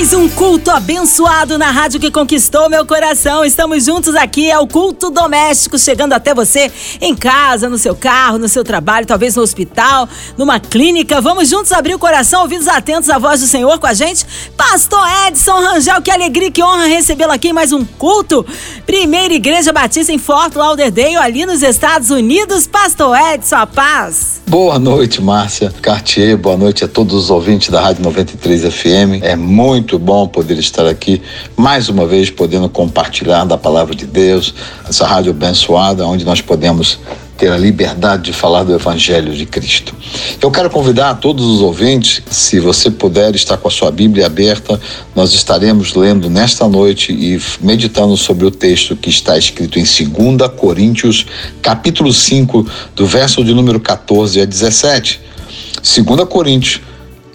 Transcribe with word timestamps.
Mais 0.00 0.14
um 0.14 0.30
culto 0.30 0.70
abençoado 0.70 1.58
na 1.58 1.70
rádio 1.70 2.00
que 2.00 2.10
conquistou 2.10 2.70
meu 2.70 2.86
coração. 2.86 3.44
Estamos 3.44 3.84
juntos 3.84 4.16
aqui, 4.16 4.50
é 4.50 4.58
o 4.58 4.66
culto 4.66 5.10
doméstico, 5.10 5.78
chegando 5.78 6.14
até 6.14 6.32
você 6.32 6.72
em 7.02 7.14
casa, 7.14 7.68
no 7.68 7.76
seu 7.76 7.94
carro, 7.94 8.38
no 8.38 8.48
seu 8.48 8.64
trabalho, 8.64 9.04
talvez 9.06 9.36
no 9.36 9.42
hospital, 9.42 10.08
numa 10.38 10.58
clínica. 10.58 11.20
Vamos 11.20 11.50
juntos 11.50 11.70
abrir 11.70 11.94
o 11.94 11.98
coração, 11.98 12.40
ouvidos 12.40 12.66
atentos 12.66 13.10
à 13.10 13.18
voz 13.18 13.42
do 13.42 13.46
Senhor 13.46 13.78
com 13.78 13.86
a 13.86 13.92
gente. 13.92 14.24
Pastor 14.56 15.06
Edson 15.28 15.60
Rangel, 15.60 16.00
que 16.00 16.10
alegria, 16.10 16.50
que 16.50 16.62
honra 16.62 16.86
recebê-lo 16.86 17.32
aqui 17.32 17.48
em 17.48 17.52
mais 17.52 17.70
um 17.70 17.84
culto. 17.84 18.46
Primeira 18.86 19.34
Igreja 19.34 19.70
Batista 19.70 20.10
em 20.10 20.18
Fort 20.18 20.56
Lauderdale, 20.56 21.16
ali 21.16 21.44
nos 21.44 21.62
Estados 21.62 22.08
Unidos. 22.08 22.66
Pastor 22.66 23.14
Edson, 23.34 23.56
a 23.56 23.66
paz. 23.66 24.39
Boa 24.50 24.80
noite, 24.80 25.22
Márcia 25.22 25.72
Cartier. 25.80 26.36
Boa 26.36 26.56
noite 26.56 26.84
a 26.84 26.88
todos 26.88 27.14
os 27.14 27.30
ouvintes 27.30 27.68
da 27.68 27.80
Rádio 27.80 28.02
93 28.02 28.62
FM. 28.74 29.22
É 29.22 29.36
muito 29.36 29.96
bom 29.96 30.26
poder 30.26 30.58
estar 30.58 30.88
aqui 30.88 31.22
mais 31.56 31.88
uma 31.88 32.04
vez, 32.04 32.30
podendo 32.30 32.68
compartilhar 32.68 33.44
da 33.44 33.56
palavra 33.56 33.94
de 33.94 34.06
Deus, 34.06 34.52
essa 34.88 35.06
rádio 35.06 35.30
abençoada, 35.30 36.04
onde 36.04 36.24
nós 36.24 36.40
podemos 36.40 36.98
ter 37.40 37.50
a 37.50 37.56
liberdade 37.56 38.24
de 38.24 38.32
falar 38.34 38.64
do 38.64 38.74
Evangelho 38.74 39.32
de 39.32 39.46
Cristo. 39.46 39.94
Eu 40.42 40.50
quero 40.50 40.68
convidar 40.68 41.14
todos 41.14 41.46
os 41.46 41.62
ouvintes, 41.62 42.22
se 42.30 42.60
você 42.60 42.90
puder 42.90 43.34
estar 43.34 43.56
com 43.56 43.66
a 43.66 43.70
sua 43.70 43.90
Bíblia 43.90 44.26
aberta, 44.26 44.78
nós 45.16 45.32
estaremos 45.32 45.94
lendo 45.94 46.28
nesta 46.28 46.68
noite 46.68 47.14
e 47.14 47.40
meditando 47.64 48.14
sobre 48.14 48.44
o 48.44 48.50
texto 48.50 48.94
que 48.94 49.08
está 49.08 49.38
escrito 49.38 49.78
em 49.78 49.84
2 49.84 50.50
Coríntios, 50.54 51.24
capítulo 51.62 52.12
5, 52.12 52.66
do 52.94 53.06
verso 53.06 53.42
de 53.42 53.54
número 53.54 53.80
14 53.80 54.42
a 54.42 54.44
17. 54.44 55.18
2 55.76 56.28
Coríntios, 56.28 56.82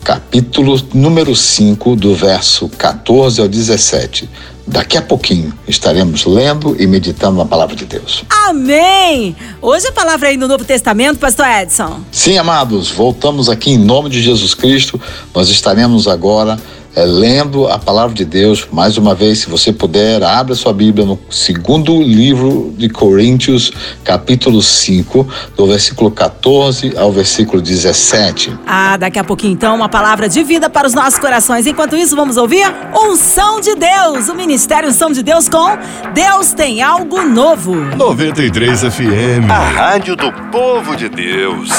capítulo 0.03 0.79
número 0.93 1.35
5, 1.35 1.95
do 1.95 2.13
verso 2.13 2.69
14 2.69 3.41
ao 3.41 3.47
17. 3.47 4.29
Daqui 4.67 4.97
a 4.97 5.01
pouquinho 5.01 5.53
estaremos 5.67 6.25
lendo 6.25 6.75
e 6.79 6.87
meditando 6.87 7.37
na 7.37 7.45
palavra 7.45 7.75
de 7.75 7.85
Deus. 7.85 8.23
Amém! 8.47 9.35
Hoje 9.61 9.87
a 9.87 9.91
palavra 9.91 10.29
aí 10.29 10.37
no 10.37 10.47
Novo 10.47 10.65
Testamento, 10.65 11.19
Pastor 11.19 11.45
Edson. 11.45 12.01
Sim, 12.11 12.37
amados, 12.39 12.89
voltamos 12.89 13.47
aqui 13.47 13.71
em 13.71 13.77
nome 13.77 14.09
de 14.09 14.23
Jesus 14.23 14.55
Cristo. 14.55 14.99
Nós 15.33 15.49
estaremos 15.49 16.07
agora 16.07 16.57
é, 16.95 17.03
lendo 17.03 17.67
a 17.67 17.77
palavra 17.77 18.15
de 18.15 18.25
Deus. 18.25 18.67
Mais 18.71 18.97
uma 18.97 19.13
vez, 19.13 19.39
se 19.39 19.49
você 19.49 19.73
puder, 19.73 20.23
abra 20.23 20.55
sua 20.55 20.73
Bíblia 20.73 21.05
no 21.05 21.19
segundo 21.29 22.01
livro 22.01 22.73
de 22.77 22.89
Coríntios, 22.89 23.71
capítulo 24.03 24.61
5, 24.61 25.27
do 25.55 25.67
versículo 25.67 26.09
14 26.09 26.97
ao 26.97 27.11
versículo 27.11 27.61
17. 27.61 28.57
Ah, 28.65 28.97
daqui 28.97 29.19
a 29.19 29.23
pouquinho 29.23 29.53
então, 29.53 29.75
uma 29.75 29.89
palavra 29.89 30.29
de 30.29 30.43
vida 30.43 30.69
para 30.69 30.87
os 30.87 30.93
nossos 30.93 31.19
corações. 31.19 31.67
Enquanto 31.67 31.95
isso, 31.95 32.15
vamos 32.15 32.37
ouvir 32.37 32.65
Unção 32.95 33.59
de 33.59 33.75
Deus, 33.75 34.29
o 34.29 34.35
Ministério 34.35 34.89
Unção 34.89 35.11
de 35.11 35.21
Deus 35.21 35.49
com 35.49 35.77
Deus 36.13 36.53
tem 36.53 36.81
algo 36.81 37.21
novo. 37.23 37.75
93 37.75 38.81
FM, 38.81 39.49
a 39.49 39.59
rádio 39.59 40.15
do 40.15 40.31
povo 40.51 40.95
de 40.95 41.09
Deus. 41.09 41.69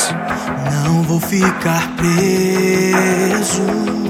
Não 0.84 1.03
vou 1.03 1.20
ficar 1.20 1.97
preso 1.97 4.06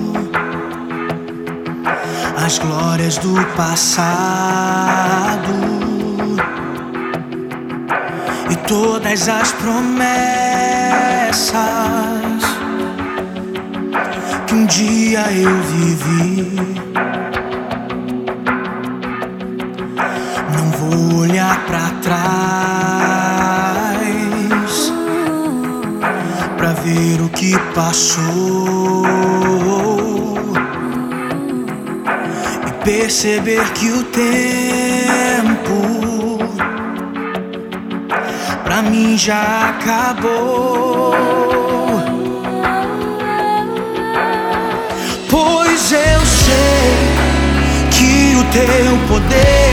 as 2.47 2.59
glórias 2.59 3.19
do 3.19 3.35
passado 3.57 5.53
e 8.49 8.57
todas 8.69 9.29
as 9.29 9.51
promessas 9.51 9.97
que 14.47 14.55
um 14.55 14.65
dia 14.67 15.25
eu 15.33 15.61
vivi. 15.63 16.53
Não 20.55 20.71
vou 20.79 21.23
olhar 21.23 21.67
para 21.67 21.91
trás 22.01 22.17
para 26.57 26.73
ver 26.75 27.21
o 27.23 27.29
que 27.29 27.59
passou 27.75 29.07
perceber 33.07 33.63
que 33.73 33.89
o 33.89 34.03
tempo 34.03 34.67
pra 38.65 38.83
mim 38.83 39.17
já 39.17 39.69
acabou. 39.71 41.15
Pois 45.31 45.93
eu 45.93 46.21
sei 46.27 47.07
que 47.93 48.35
o 48.35 48.45
teu 48.53 48.99
poder 49.07 49.66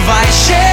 vai 0.00 0.32
chegar. 0.32 0.65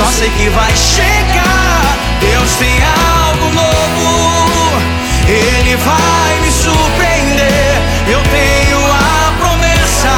Só 0.00 0.10
sei 0.12 0.30
que 0.30 0.48
vai 0.48 0.74
chegar. 0.76 1.98
Deus 2.20 2.50
tem 2.58 2.82
algo 3.26 3.50
novo, 3.54 4.80
Ele 5.28 5.76
vai 5.76 6.40
me 6.40 6.50
surpreender. 6.50 7.76
Eu 8.08 8.22
tenho 8.22 8.78
a 8.92 9.32
promessa 9.38 10.16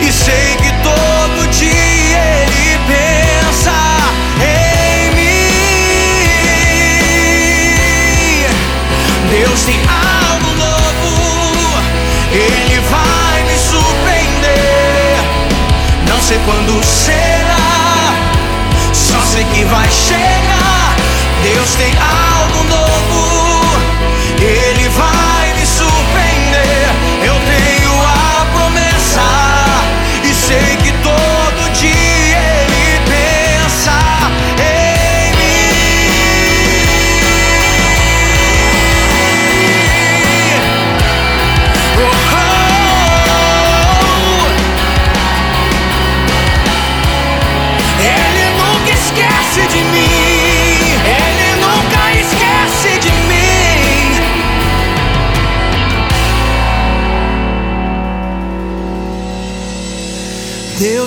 e 0.00 0.12
sei 0.12 0.56
que 0.56 0.72
todo 0.82 1.48
dia 1.50 2.18
Ele 2.46 2.78
pensa 2.86 3.74
em 4.40 5.10
mim. 5.16 5.54
Deus 9.30 9.60
tem 9.64 9.80
algo 9.88 10.54
novo, 10.54 11.82
Ele 12.30 12.80
vai 12.90 13.42
me 13.42 13.58
surpreender. 13.58 15.16
Não 16.08 16.20
sei 16.20 16.38
quando 16.46 16.82
será, 16.84 17.43
sei 19.34 19.44
que 19.46 19.64
vai 19.64 19.90
chegar. 19.90 20.94
Deus 21.42 21.74
tem 21.74 21.92
algo 21.98 22.33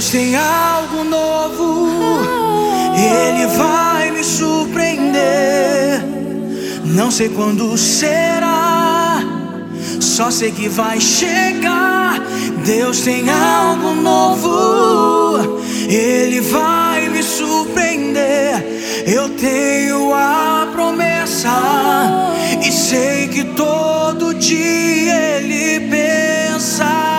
Deus 0.07 0.23
tem 0.23 0.35
algo 0.37 1.03
novo, 1.03 1.89
Ele 2.95 3.45
vai 3.57 4.09
me 4.11 4.23
surpreender. 4.23 6.01
Não 6.85 7.11
sei 7.11 7.27
quando 7.27 7.77
será, 7.77 9.21
só 9.99 10.31
sei 10.31 10.51
que 10.51 10.69
vai 10.69 11.01
chegar. 11.01 12.21
Deus 12.65 13.01
tem 13.01 13.29
algo 13.29 13.95
novo, 13.95 15.61
Ele 15.89 16.39
vai 16.39 17.09
me 17.09 17.21
surpreender. 17.21 19.03
Eu 19.05 19.27
tenho 19.29 20.13
a 20.13 20.69
promessa 20.71 21.51
e 22.65 22.71
sei 22.71 23.27
que 23.27 23.43
todo 23.43 24.33
dia 24.33 25.41
Ele 25.41 25.81
pensa 25.89 27.16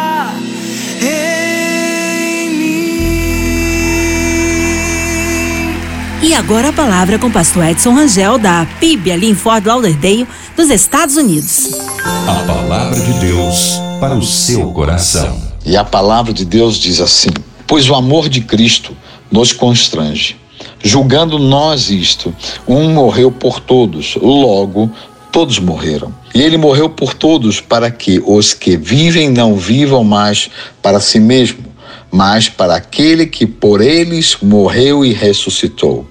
E 6.28 6.34
agora 6.34 6.68
a 6.68 6.72
palavra 6.74 7.18
com 7.18 7.28
o 7.28 7.32
pastor 7.32 7.64
Edson 7.64 7.94
Rangel, 7.94 8.36
da 8.36 8.66
PIB, 8.78 9.12
ali 9.12 9.30
em 9.30 9.34
Fort 9.34 9.64
Lauderdale, 9.64 10.28
dos 10.54 10.68
Estados 10.68 11.16
Unidos. 11.16 11.70
A 12.04 12.44
palavra 12.46 13.00
de 13.00 13.12
Deus 13.14 13.80
para 13.98 14.14
o 14.14 14.22
seu 14.22 14.70
coração. 14.72 15.40
E 15.64 15.74
a 15.74 15.82
palavra 15.82 16.30
de 16.34 16.44
Deus 16.44 16.76
diz 16.76 17.00
assim: 17.00 17.30
Pois 17.66 17.88
o 17.88 17.94
amor 17.94 18.28
de 18.28 18.42
Cristo 18.42 18.94
nos 19.32 19.54
constrange. 19.54 20.36
Julgando 20.82 21.38
nós 21.38 21.88
isto, 21.88 22.34
um 22.68 22.92
morreu 22.92 23.32
por 23.32 23.58
todos, 23.58 24.14
logo 24.20 24.92
todos 25.32 25.58
morreram. 25.58 26.14
E 26.34 26.42
ele 26.42 26.58
morreu 26.58 26.90
por 26.90 27.14
todos 27.14 27.58
para 27.58 27.90
que 27.90 28.22
os 28.26 28.52
que 28.52 28.76
vivem 28.76 29.30
não 29.30 29.56
vivam 29.56 30.04
mais 30.04 30.50
para 30.82 31.00
si 31.00 31.18
mesmo, 31.18 31.64
mas 32.12 32.50
para 32.50 32.76
aquele 32.76 33.24
que 33.24 33.46
por 33.46 33.80
eles 33.80 34.36
morreu 34.42 35.06
e 35.06 35.14
ressuscitou. 35.14 36.06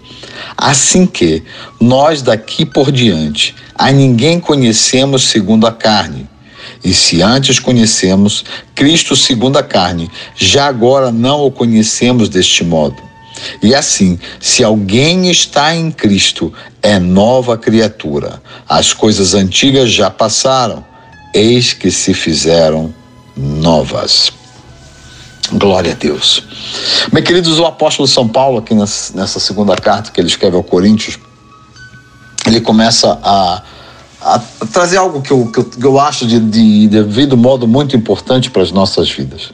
Assim 0.56 1.06
que 1.06 1.44
nós 1.80 2.22
daqui 2.22 2.66
por 2.66 2.92
diante 2.92 3.56
a 3.76 3.92
ninguém 3.92 4.40
conhecemos 4.40 5.30
segundo 5.30 5.68
a 5.68 5.72
carne. 5.72 6.28
E 6.84 6.94
se 6.94 7.22
antes 7.22 7.60
conhecemos 7.60 8.46
Cristo 8.76 9.16
segundo 9.16 9.58
a 9.58 9.64
carne, 9.64 10.10
já 10.36 10.68
agora 10.68 11.12
não 11.12 11.46
o 11.46 11.52
conhecemos 11.52 12.30
deste 12.30 12.64
modo. 12.64 13.08
E 13.62 13.76
assim, 13.76 14.20
se 14.40 14.64
alguém 14.64 15.30
está 15.30 15.76
em 15.76 15.92
Cristo, 15.92 16.54
é 16.82 17.00
nova 17.00 17.58
criatura. 17.58 18.42
As 18.68 18.94
coisas 18.94 19.34
antigas 19.34 19.92
já 19.92 20.10
passaram, 20.10 20.84
eis 21.34 21.74
que 21.74 21.92
se 21.92 22.14
fizeram 22.14 22.94
novas. 23.36 24.32
Glória 25.54 25.94
a 25.94 25.96
Deus. 25.96 26.44
Bem, 27.12 27.24
queridos, 27.24 27.58
o 27.60 27.66
apóstolo 27.66 28.08
São 28.08 28.28
Paulo, 28.28 28.60
aqui 28.60 28.74
nessa 28.74 29.40
segunda 29.40 29.76
carta 29.76 30.12
que 30.12 30.20
ele 30.20 30.28
escreve 30.28 30.56
ao 30.56 30.64
Coríntios, 30.64 31.18
ele 32.46 32.60
começa 32.60 33.18
a, 33.24 33.62
a 34.22 34.40
trazer 34.72 34.98
algo 34.98 35.22
que 35.22 35.32
eu, 35.32 35.48
que 35.48 35.86
eu, 35.86 36.00
acho 36.00 36.26
de, 36.26 36.40
de, 36.40 36.88
de 36.88 36.88
devido 36.88 37.38
modo 37.38 37.68
muito 37.68 37.96
importante 37.96 38.50
para 38.50 38.62
as 38.62 38.72
nossas 38.72 39.10
vidas, 39.10 39.50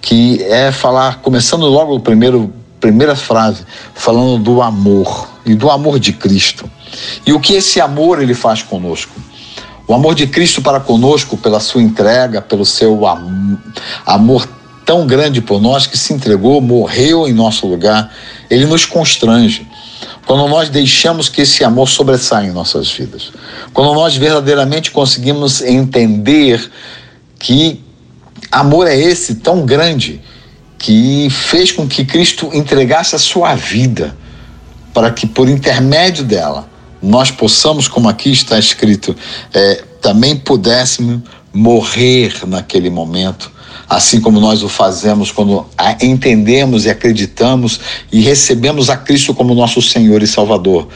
que 0.00 0.42
é 0.44 0.70
falar, 0.70 1.20
começando 1.20 1.66
logo 1.66 1.94
o 1.94 2.00
primeiro 2.00 2.52
primeira 2.80 3.14
frase, 3.14 3.64
falando 3.94 4.42
do 4.42 4.62
amor 4.62 5.28
e 5.44 5.54
do 5.54 5.70
amor 5.70 6.00
de 6.00 6.14
Cristo. 6.14 6.68
E 7.26 7.32
o 7.32 7.38
que 7.38 7.52
esse 7.52 7.78
amor 7.78 8.22
ele 8.22 8.32
faz 8.32 8.62
conosco? 8.62 9.12
O 9.86 9.92
amor 9.92 10.14
de 10.14 10.26
Cristo 10.26 10.62
para 10.62 10.80
conosco, 10.80 11.36
pela 11.36 11.60
sua 11.60 11.82
entrega, 11.82 12.40
pelo 12.40 12.64
seu 12.64 13.06
am 13.06 13.58
amor 14.06 14.48
tão 14.90 15.06
grande 15.06 15.40
por 15.40 15.62
nós 15.62 15.86
que 15.86 15.96
se 15.96 16.12
entregou, 16.12 16.60
morreu 16.60 17.28
em 17.28 17.32
nosso 17.32 17.64
lugar, 17.64 18.12
ele 18.50 18.66
nos 18.66 18.84
constrange. 18.84 19.64
Quando 20.26 20.48
nós 20.48 20.68
deixamos 20.68 21.28
que 21.28 21.42
esse 21.42 21.62
amor 21.62 21.88
sobressaia 21.88 22.48
em 22.48 22.50
nossas 22.50 22.90
vidas. 22.90 23.30
Quando 23.72 23.94
nós 23.94 24.16
verdadeiramente 24.16 24.90
conseguimos 24.90 25.62
entender 25.62 26.68
que 27.38 27.84
amor 28.50 28.88
é 28.88 28.96
esse 28.98 29.36
tão 29.36 29.64
grande 29.64 30.20
que 30.76 31.28
fez 31.30 31.70
com 31.70 31.86
que 31.86 32.04
Cristo 32.04 32.50
entregasse 32.52 33.14
a 33.14 33.18
sua 33.20 33.54
vida 33.54 34.16
para 34.92 35.12
que 35.12 35.24
por 35.24 35.48
intermédio 35.48 36.24
dela 36.24 36.68
nós 37.00 37.30
possamos, 37.30 37.86
como 37.86 38.08
aqui 38.08 38.32
está 38.32 38.58
escrito, 38.58 39.14
é, 39.54 39.84
também 40.02 40.34
pudéssemos 40.34 41.20
morrer 41.52 42.34
naquele 42.44 42.90
momento, 42.90 43.52
assim 43.90 44.20
como 44.20 44.38
nós 44.38 44.62
o 44.62 44.68
fazemos 44.68 45.32
quando 45.32 45.66
entendemos 46.00 46.86
e 46.86 46.90
acreditamos 46.90 47.80
e 48.12 48.20
recebemos 48.20 48.88
a 48.88 48.96
Cristo 48.96 49.34
como 49.34 49.52
nosso 49.52 49.82
Senhor 49.82 50.22
e 50.22 50.28
Salvador. 50.28 50.86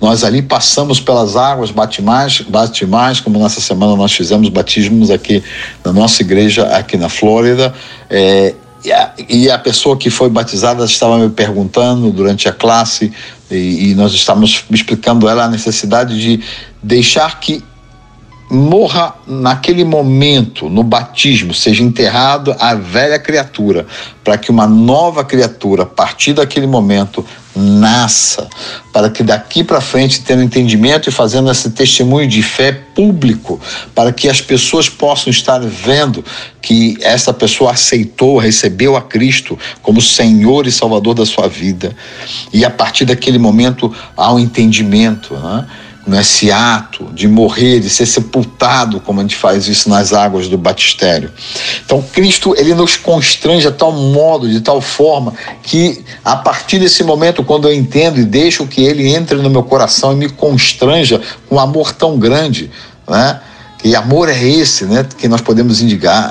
Nós 0.00 0.22
ali 0.22 0.40
passamos 0.40 1.00
pelas 1.00 1.34
águas 1.34 1.72
batimais, 1.72 2.42
batimais 2.42 3.18
como 3.18 3.40
nessa 3.40 3.60
semana 3.60 3.96
nós 3.96 4.12
fizemos 4.12 4.48
batismos 4.50 5.10
aqui 5.10 5.42
na 5.84 5.92
nossa 5.92 6.22
igreja, 6.22 6.68
aqui 6.68 6.96
na 6.96 7.08
Flórida, 7.08 7.74
é, 8.08 8.54
e 8.84 8.92
a, 8.92 9.12
e 9.28 9.50
a 9.50 9.58
pessoa 9.58 9.96
que 9.96 10.08
foi 10.08 10.30
batizada 10.30 10.84
estava 10.84 11.18
me 11.18 11.30
perguntando 11.30 12.12
durante 12.12 12.48
a 12.48 12.52
classe, 12.52 13.12
e, 13.50 13.90
e 13.90 13.94
nós 13.96 14.12
estávamos 14.12 14.64
explicando 14.70 15.28
ela 15.28 15.46
a 15.46 15.48
necessidade 15.48 16.20
de 16.20 16.40
deixar 16.80 17.40
que 17.40 17.64
morra 18.50 19.14
naquele 19.26 19.84
momento, 19.84 20.68
no 20.68 20.82
batismo, 20.82 21.54
seja 21.54 21.82
enterrado 21.82 22.54
a 22.58 22.74
velha 22.74 23.18
criatura, 23.18 23.86
para 24.22 24.36
que 24.36 24.50
uma 24.50 24.66
nova 24.66 25.24
criatura, 25.24 25.84
a 25.84 25.86
partir 25.86 26.34
daquele 26.34 26.66
momento, 26.66 27.24
nasça, 27.56 28.48
para 28.92 29.08
que 29.08 29.22
daqui 29.22 29.62
para 29.62 29.80
frente, 29.80 30.22
tendo 30.22 30.42
entendimento 30.42 31.08
e 31.08 31.12
fazendo 31.12 31.50
esse 31.50 31.70
testemunho 31.70 32.26
de 32.28 32.42
fé 32.42 32.72
público, 32.72 33.60
para 33.94 34.12
que 34.12 34.28
as 34.28 34.40
pessoas 34.40 34.88
possam 34.88 35.30
estar 35.30 35.60
vendo 35.60 36.24
que 36.60 36.96
essa 37.00 37.32
pessoa 37.32 37.72
aceitou, 37.72 38.38
recebeu 38.38 38.96
a 38.96 39.02
Cristo 39.02 39.58
como 39.82 40.00
Senhor 40.00 40.66
e 40.66 40.72
Salvador 40.72 41.14
da 41.14 41.24
sua 41.24 41.48
vida. 41.48 41.94
E 42.52 42.64
a 42.64 42.70
partir 42.70 43.04
daquele 43.04 43.38
momento 43.38 43.92
há 44.16 44.32
um 44.32 44.38
entendimento, 44.38 45.34
né? 45.34 45.66
Nesse 46.06 46.50
ato 46.50 47.10
de 47.12 47.26
morrer, 47.26 47.80
de 47.80 47.88
ser 47.88 48.06
sepultado, 48.06 49.00
como 49.00 49.20
a 49.20 49.22
gente 49.22 49.36
faz 49.36 49.66
isso 49.68 49.88
nas 49.88 50.12
águas 50.12 50.48
do 50.48 50.58
batistério. 50.58 51.32
Então, 51.84 52.02
Cristo, 52.02 52.54
ele 52.56 52.74
nos 52.74 52.96
constrange 52.96 53.66
a 53.66 53.72
tal 53.72 53.92
modo, 53.92 54.48
de 54.48 54.60
tal 54.60 54.80
forma, 54.80 55.32
que 55.62 56.04
a 56.24 56.36
partir 56.36 56.78
desse 56.78 57.02
momento, 57.02 57.42
quando 57.42 57.68
eu 57.68 57.74
entendo 57.74 58.20
e 58.20 58.24
deixo 58.24 58.66
que 58.66 58.84
ele 58.84 59.08
entre 59.14 59.36
no 59.36 59.48
meu 59.48 59.62
coração 59.62 60.12
e 60.12 60.16
me 60.16 60.28
constranja 60.28 61.20
com 61.48 61.56
um 61.56 61.60
amor 61.60 61.92
tão 61.92 62.18
grande, 62.18 62.70
né? 63.08 63.40
E 63.84 63.94
amor 63.94 64.30
é 64.30 64.42
esse, 64.42 64.86
né? 64.86 65.06
Que 65.18 65.28
nós 65.28 65.42
podemos 65.42 65.82
indigar, 65.82 66.30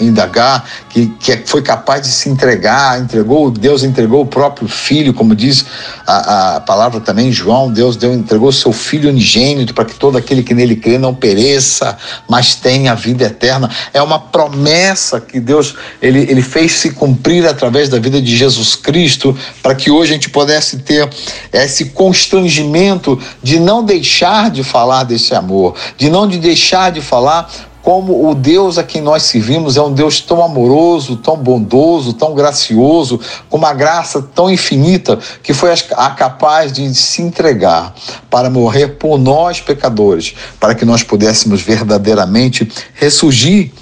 indagar, 0.00 0.64
que, 0.88 1.08
que 1.20 1.32
é, 1.32 1.42
foi 1.44 1.60
capaz 1.60 2.00
de 2.00 2.08
se 2.08 2.30
entregar, 2.30 2.98
entregou, 2.98 3.50
Deus 3.50 3.84
entregou 3.84 4.22
o 4.22 4.26
próprio 4.26 4.66
filho, 4.66 5.12
como 5.12 5.36
diz 5.36 5.66
a, 6.06 6.56
a 6.56 6.60
palavra 6.60 6.98
também, 6.98 7.30
João, 7.30 7.70
Deus 7.70 7.94
deu, 7.94 8.14
entregou 8.14 8.50
seu 8.50 8.72
filho 8.72 9.10
unigênito 9.10 9.74
para 9.74 9.84
que 9.84 9.96
todo 9.96 10.16
aquele 10.16 10.42
que 10.42 10.54
nele 10.54 10.76
crê 10.76 10.96
não 10.96 11.14
pereça, 11.14 11.94
mas 12.26 12.54
tenha 12.54 12.92
a 12.92 12.94
vida 12.94 13.26
eterna. 13.26 13.70
É 13.92 14.00
uma 14.00 14.18
promessa 14.18 15.20
que 15.20 15.38
Deus 15.38 15.74
ele, 16.00 16.20
ele 16.20 16.40
fez 16.40 16.72
se 16.72 16.92
cumprir 16.92 17.46
através 17.46 17.90
da 17.90 17.98
vida 17.98 18.18
de 18.22 18.34
Jesus 18.34 18.74
Cristo, 18.74 19.36
para 19.62 19.74
que 19.74 19.90
hoje 19.90 20.12
a 20.12 20.14
gente 20.14 20.30
pudesse 20.30 20.78
ter 20.78 21.06
esse 21.52 21.86
constrangimento 21.90 23.20
de 23.42 23.60
não 23.60 23.84
deixar 23.84 24.50
de 24.50 24.64
falar 24.64 25.04
desse 25.04 25.34
amor, 25.34 25.74
de 25.98 26.08
não 26.08 26.26
de 26.26 26.38
deixar 26.38 26.77
deixar 26.78 26.90
de 26.90 27.00
falar 27.00 27.50
como 27.82 28.28
o 28.28 28.34
Deus 28.34 28.76
a 28.76 28.84
quem 28.84 29.00
nós 29.00 29.22
servimos 29.22 29.76
é 29.76 29.82
um 29.82 29.92
Deus 29.92 30.20
tão 30.20 30.44
amoroso, 30.44 31.16
tão 31.16 31.36
bondoso, 31.36 32.12
tão 32.12 32.34
gracioso, 32.34 33.18
com 33.48 33.56
uma 33.56 33.72
graça 33.72 34.20
tão 34.34 34.50
infinita, 34.50 35.18
que 35.42 35.54
foi 35.54 35.72
a 35.72 36.10
capaz 36.10 36.72
de 36.72 36.94
se 36.94 37.22
entregar 37.22 37.94
para 38.28 38.50
morrer 38.50 38.98
por 38.98 39.18
nós 39.18 39.60
pecadores, 39.60 40.34
para 40.60 40.74
que 40.74 40.84
nós 40.84 41.02
pudéssemos 41.02 41.62
verdadeiramente 41.62 42.70
ressurgir. 42.94 43.72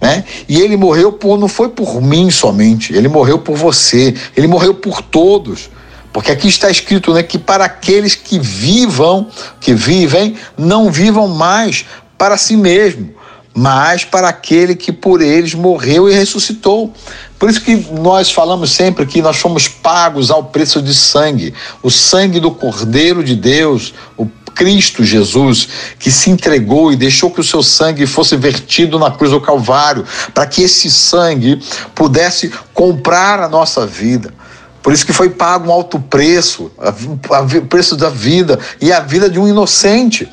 Né? 0.00 0.24
E 0.46 0.60
ele 0.60 0.76
morreu 0.76 1.12
por 1.12 1.38
não 1.38 1.48
foi 1.48 1.70
por 1.70 2.02
mim 2.02 2.30
somente, 2.30 2.92
ele 2.92 3.08
morreu 3.08 3.38
por 3.38 3.56
você, 3.56 4.14
ele 4.36 4.46
morreu 4.46 4.74
por 4.74 5.00
todos. 5.00 5.70
Porque 6.12 6.32
aqui 6.32 6.48
está 6.48 6.70
escrito 6.70 7.12
né, 7.12 7.22
que 7.22 7.38
para 7.38 7.66
aqueles 7.66 8.14
que 8.14 8.38
vivam, 8.38 9.28
que 9.60 9.74
vivem, 9.74 10.34
não 10.56 10.90
vivam 10.90 11.28
mais 11.28 11.84
para 12.16 12.36
si 12.36 12.56
mesmo, 12.56 13.14
mas 13.54 14.04
para 14.04 14.28
aquele 14.28 14.74
que 14.74 14.92
por 14.92 15.22
eles 15.22 15.54
morreu 15.54 16.08
e 16.08 16.14
ressuscitou. 16.14 16.92
Por 17.38 17.48
isso 17.48 17.60
que 17.60 17.76
nós 17.92 18.30
falamos 18.30 18.70
sempre 18.70 19.06
que 19.06 19.22
nós 19.22 19.38
fomos 19.38 19.66
pagos 19.66 20.30
ao 20.30 20.44
preço 20.44 20.82
de 20.82 20.94
sangue, 20.94 21.54
o 21.82 21.90
sangue 21.90 22.40
do 22.40 22.50
Cordeiro 22.50 23.24
de 23.24 23.34
Deus, 23.34 23.94
o 24.16 24.26
Cristo 24.54 25.04
Jesus, 25.04 25.68
que 25.98 26.10
se 26.10 26.30
entregou 26.30 26.90
e 26.90 26.96
deixou 26.96 27.30
que 27.30 27.40
o 27.40 27.44
seu 27.44 27.62
sangue 27.62 28.06
fosse 28.06 28.36
vertido 28.36 28.98
na 28.98 29.10
cruz 29.10 29.30
do 29.30 29.40
Calvário, 29.40 30.04
para 30.32 30.46
que 30.46 30.62
esse 30.62 30.90
sangue 30.90 31.62
pudesse 31.94 32.50
comprar 32.72 33.40
a 33.40 33.48
nossa 33.48 33.86
vida. 33.86 34.32
Por 34.82 34.92
isso 34.92 35.04
que 35.04 35.12
foi 35.12 35.28
pago 35.28 35.68
um 35.68 35.72
alto 35.72 35.98
preço, 35.98 36.70
o 37.60 37.66
preço 37.66 37.96
da 37.96 38.08
vida 38.08 38.58
e 38.80 38.92
a 38.92 39.00
vida 39.00 39.28
de 39.28 39.38
um 39.38 39.46
inocente. 39.46 40.28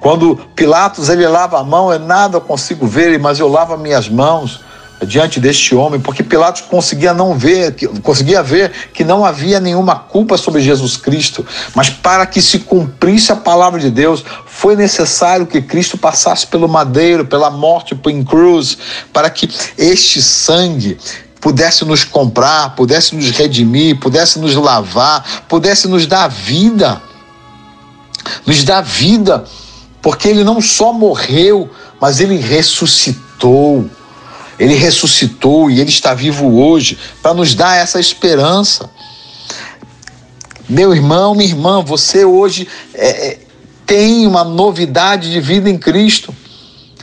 Quando 0.00 0.36
Pilatos 0.54 1.08
ele 1.08 1.26
lava 1.26 1.58
a 1.58 1.64
mão, 1.64 1.92
é 1.92 1.98
nada 1.98 2.40
consigo 2.40 2.86
ver, 2.86 3.18
mas 3.18 3.38
eu 3.38 3.48
lavo 3.48 3.76
minhas 3.76 4.08
mãos 4.08 4.60
diante 5.06 5.38
deste 5.38 5.74
homem, 5.74 6.00
porque 6.00 6.22
Pilatos 6.22 6.62
conseguia 6.62 7.14
não 7.14 7.38
ver, 7.38 7.74
conseguia 8.02 8.42
ver 8.42 8.72
que 8.92 9.04
não 9.04 9.24
havia 9.24 9.60
nenhuma 9.60 9.94
culpa 9.96 10.36
sobre 10.36 10.60
Jesus 10.60 10.96
Cristo, 10.96 11.46
mas 11.74 11.88
para 11.88 12.26
que 12.26 12.42
se 12.42 12.60
cumprisse 12.60 13.30
a 13.30 13.36
palavra 13.36 13.78
de 13.78 13.90
Deus, 13.90 14.24
foi 14.46 14.74
necessário 14.74 15.46
que 15.46 15.62
Cristo 15.62 15.96
passasse 15.96 16.46
pelo 16.46 16.68
madeiro, 16.68 17.24
pela 17.24 17.50
morte 17.50 17.98
em 18.08 18.24
cruz, 18.24 18.76
para 19.12 19.30
que 19.30 19.48
este 19.76 20.20
sangue 20.20 20.98
pudesse 21.40 21.84
nos 21.84 22.04
comprar, 22.04 22.74
pudesse 22.74 23.14
nos 23.14 23.30
redimir, 23.30 23.98
pudesse 24.00 24.38
nos 24.38 24.54
lavar, 24.56 25.44
pudesse 25.48 25.86
nos 25.86 26.06
dar 26.06 26.28
vida. 26.28 27.00
Nos 28.44 28.64
dar 28.64 28.82
vida, 28.82 29.44
porque 30.00 30.28
ele 30.28 30.44
não 30.44 30.60
só 30.60 30.92
morreu, 30.92 31.70
mas 32.00 32.20
ele 32.20 32.36
ressuscitou. 32.36 33.88
Ele 34.58 34.74
ressuscitou 34.74 35.70
e 35.70 35.80
ele 35.80 35.90
está 35.90 36.14
vivo 36.14 36.60
hoje 36.60 36.98
para 37.22 37.32
nos 37.32 37.54
dar 37.54 37.76
essa 37.76 38.00
esperança. 38.00 38.90
Meu 40.68 40.94
irmão, 40.94 41.34
minha 41.34 41.48
irmã, 41.48 41.80
você 41.80 42.24
hoje 42.24 42.68
é, 42.92 43.28
é, 43.28 43.38
tem 43.86 44.26
uma 44.26 44.44
novidade 44.44 45.30
de 45.30 45.40
vida 45.40 45.70
em 45.70 45.78
Cristo. 45.78 46.34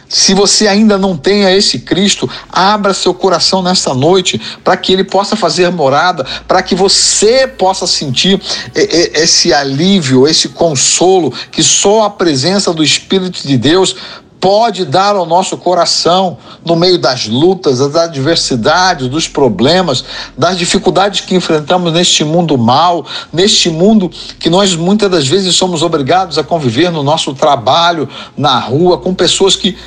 Se 0.08 0.34
você 0.34 0.68
ainda 0.68 0.98
não 0.98 1.18
tem 1.18 1.46
a 1.46 1.56
esse 1.56 1.80
Cristo, 1.80 2.30
abra 2.50 2.94
seu 2.94 3.14
coração 3.14 3.62
nessa 3.62 3.94
noite 3.94 4.40
para 4.64 4.78
que 4.78 4.94
ele 4.94 5.04
possa 5.04 5.36
fazer 5.36 5.70
morada, 5.72 6.26
para 6.48 6.62
que 6.62 6.76
você 6.76 7.48
possa 7.48 7.88
sentir 7.88 8.42
esse 8.74 9.54
alívio, 9.54 10.28
esse 10.28 10.50
consolo 10.50 11.34
que 11.52 11.64
só 11.64 12.04
a 12.04 12.10
presença 12.10 12.74
do 12.74 12.84
Espírito 12.84 13.48
de 13.48 13.58
Deus 13.58 13.96
pode 14.40 14.86
dar 14.86 15.16
ao 15.16 15.26
nosso 15.26 15.58
coração 15.58 16.38
no 16.64 16.76
meio 16.76 16.98
das 16.98 17.28
lutas, 17.28 17.80
das 17.80 17.96
adversidades, 17.96 19.08
dos 19.08 19.28
problemas, 19.28 20.04
das 20.38 20.58
dificuldades 20.58 21.22
que 21.22 21.36
enfrentamos 21.36 21.92
neste 21.92 22.24
mundo 22.24 22.58
mal, 22.58 23.06
neste 23.34 23.70
mundo 23.70 24.10
que 24.40 24.50
nós 24.50 24.76
muitas 24.76 25.10
das 25.10 25.28
vezes 25.28 25.56
somos 25.56 25.82
obrigados 25.82 26.38
a 26.38 26.44
conviver 26.44 26.92
no 26.92 27.04
nosso 27.04 27.34
trabalho, 27.34 28.08
na 28.38 28.60
rua, 28.60 28.98
com 28.98 29.14
pessoas 29.14 29.56
que, 29.56 29.78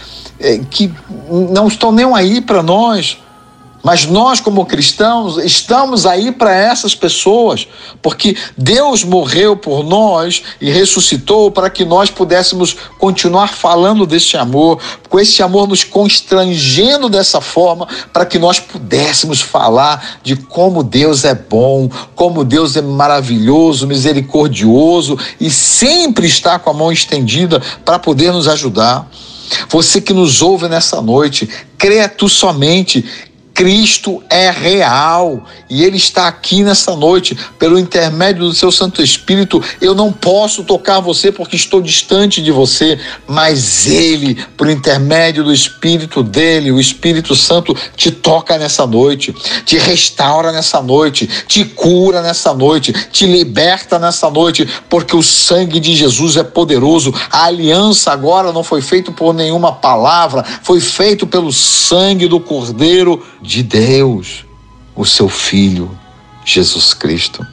eh, 0.40 0.60
que 0.70 0.92
não 1.30 1.68
estão 1.68 1.92
nem 1.92 2.06
aí 2.14 2.40
para 2.40 2.62
nós 2.62 3.18
mas 3.82 4.06
nós, 4.06 4.40
como 4.40 4.66
cristãos, 4.66 5.38
estamos 5.38 6.04
aí 6.04 6.32
para 6.32 6.54
essas 6.54 6.94
pessoas, 6.94 7.68
porque 8.02 8.36
Deus 8.56 9.04
morreu 9.04 9.56
por 9.56 9.84
nós 9.84 10.42
e 10.60 10.70
ressuscitou 10.70 11.50
para 11.50 11.70
que 11.70 11.84
nós 11.84 12.10
pudéssemos 12.10 12.76
continuar 12.98 13.48
falando 13.48 14.04
desse 14.04 14.36
amor, 14.36 14.80
com 15.08 15.18
esse 15.20 15.42
amor 15.42 15.68
nos 15.68 15.84
constrangendo 15.84 17.08
dessa 17.08 17.40
forma, 17.40 17.86
para 18.12 18.26
que 18.26 18.38
nós 18.38 18.58
pudéssemos 18.58 19.40
falar 19.40 20.18
de 20.22 20.34
como 20.36 20.82
Deus 20.82 21.24
é 21.24 21.34
bom, 21.34 21.88
como 22.14 22.44
Deus 22.44 22.76
é 22.76 22.82
maravilhoso, 22.82 23.86
misericordioso 23.86 25.16
e 25.40 25.50
sempre 25.50 26.26
está 26.26 26.58
com 26.58 26.70
a 26.70 26.74
mão 26.74 26.90
estendida 26.90 27.62
para 27.84 27.98
poder 27.98 28.32
nos 28.32 28.48
ajudar. 28.48 29.08
Você 29.68 30.00
que 30.00 30.12
nos 30.12 30.42
ouve 30.42 30.68
nessa 30.68 31.00
noite, 31.00 31.48
crê 31.76 32.06
tu 32.08 32.28
somente 32.28 33.04
Cristo 33.58 34.22
é 34.30 34.52
real 34.52 35.42
e 35.68 35.82
Ele 35.82 35.96
está 35.96 36.28
aqui 36.28 36.62
nessa 36.62 36.94
noite, 36.94 37.36
pelo 37.58 37.76
intermédio 37.76 38.44
do 38.44 38.54
Seu 38.54 38.70
Santo 38.70 39.02
Espírito. 39.02 39.60
Eu 39.80 39.96
não 39.96 40.12
posso 40.12 40.62
tocar 40.62 41.00
você 41.00 41.32
porque 41.32 41.56
estou 41.56 41.82
distante 41.82 42.40
de 42.40 42.52
você, 42.52 43.00
mas 43.26 43.88
Ele, 43.88 44.36
por 44.56 44.70
intermédio 44.70 45.42
do 45.42 45.52
Espírito 45.52 46.22
dele, 46.22 46.70
o 46.70 46.78
Espírito 46.78 47.34
Santo, 47.34 47.74
te 47.96 48.12
toca 48.12 48.56
nessa 48.56 48.86
noite, 48.86 49.34
te 49.64 49.76
restaura 49.76 50.52
nessa 50.52 50.80
noite, 50.80 51.28
te 51.48 51.64
cura 51.64 52.22
nessa 52.22 52.54
noite, 52.54 52.92
te 53.10 53.26
liberta 53.26 53.98
nessa 53.98 54.30
noite, 54.30 54.68
porque 54.88 55.16
o 55.16 55.22
sangue 55.22 55.80
de 55.80 55.96
Jesus 55.96 56.36
é 56.36 56.44
poderoso. 56.44 57.12
A 57.28 57.46
aliança 57.46 58.12
agora 58.12 58.52
não 58.52 58.62
foi 58.62 58.80
feita 58.80 59.10
por 59.10 59.34
nenhuma 59.34 59.72
palavra, 59.72 60.44
foi 60.62 60.78
feito 60.78 61.26
pelo 61.26 61.52
sangue 61.52 62.28
do 62.28 62.38
Cordeiro 62.38 63.20
de 63.48 63.62
Deus, 63.62 64.44
o 64.94 65.06
seu 65.06 65.26
Filho, 65.26 65.90
Jesus 66.44 66.92
Cristo. 66.92 67.46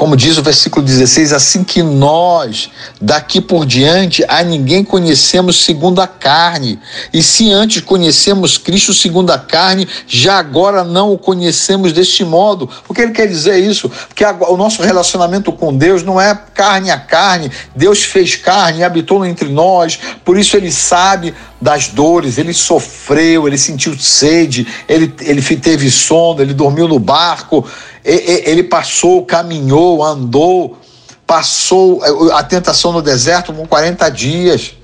Como 0.00 0.16
diz 0.16 0.38
o 0.38 0.42
versículo 0.42 0.82
16, 0.82 1.30
assim 1.30 1.62
que 1.62 1.82
nós, 1.82 2.70
daqui 2.98 3.38
por 3.38 3.66
diante, 3.66 4.24
a 4.26 4.42
ninguém 4.42 4.82
conhecemos 4.82 5.62
segundo 5.62 6.00
a 6.00 6.06
carne. 6.06 6.80
E 7.12 7.22
se 7.22 7.52
antes 7.52 7.82
conhecemos 7.82 8.56
Cristo 8.56 8.94
segundo 8.94 9.30
a 9.30 9.38
carne, 9.38 9.86
já 10.06 10.38
agora 10.38 10.84
não 10.84 11.12
o 11.12 11.18
conhecemos 11.18 11.92
deste 11.92 12.24
modo. 12.24 12.66
O 12.88 12.94
que 12.94 13.02
ele 13.02 13.12
quer 13.12 13.26
dizer 13.26 13.58
isso? 13.58 13.90
Porque 13.90 14.24
o 14.24 14.56
nosso 14.56 14.82
relacionamento 14.82 15.52
com 15.52 15.76
Deus 15.76 16.02
não 16.02 16.18
é 16.18 16.34
carne 16.54 16.90
a 16.90 16.98
carne. 16.98 17.52
Deus 17.76 18.02
fez 18.02 18.36
carne 18.36 18.78
e 18.78 18.84
habitou 18.84 19.22
entre 19.26 19.50
nós, 19.50 19.98
por 20.24 20.38
isso 20.38 20.56
ele 20.56 20.72
sabe 20.72 21.34
das 21.60 21.88
dores, 21.88 22.38
ele 22.38 22.54
sofreu, 22.54 23.46
ele 23.46 23.58
sentiu 23.58 23.94
sede, 23.98 24.66
ele, 24.88 25.14
ele 25.20 25.42
teve 25.42 25.90
sono, 25.90 26.40
ele 26.40 26.54
dormiu 26.54 26.88
no 26.88 26.98
barco 26.98 27.68
ele 28.04 28.62
passou, 28.62 29.24
caminhou, 29.24 30.02
andou, 30.02 30.78
passou 31.26 32.02
eh, 32.04 32.34
a 32.34 32.42
tentação 32.42 32.92
no 32.92 33.02
deserto 33.02 33.52
com 33.52 33.66
40 33.66 34.08
dias. 34.10 34.74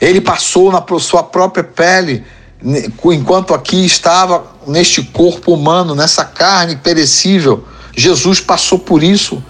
Ele 0.00 0.20
passou 0.20 0.70
na 0.70 0.84
sua 0.98 1.22
própria 1.22 1.64
pele, 1.64 2.24
enquanto 3.04 3.54
aqui 3.54 3.84
estava 3.84 4.44
neste 4.66 5.02
corpo 5.02 5.52
humano, 5.52 5.94
nessa 5.94 6.24
carne 6.24 6.76
perecível. 6.76 7.64
Jesus 7.96 8.40
passou 8.40 8.78
por 8.78 9.02
isso. 9.02 9.42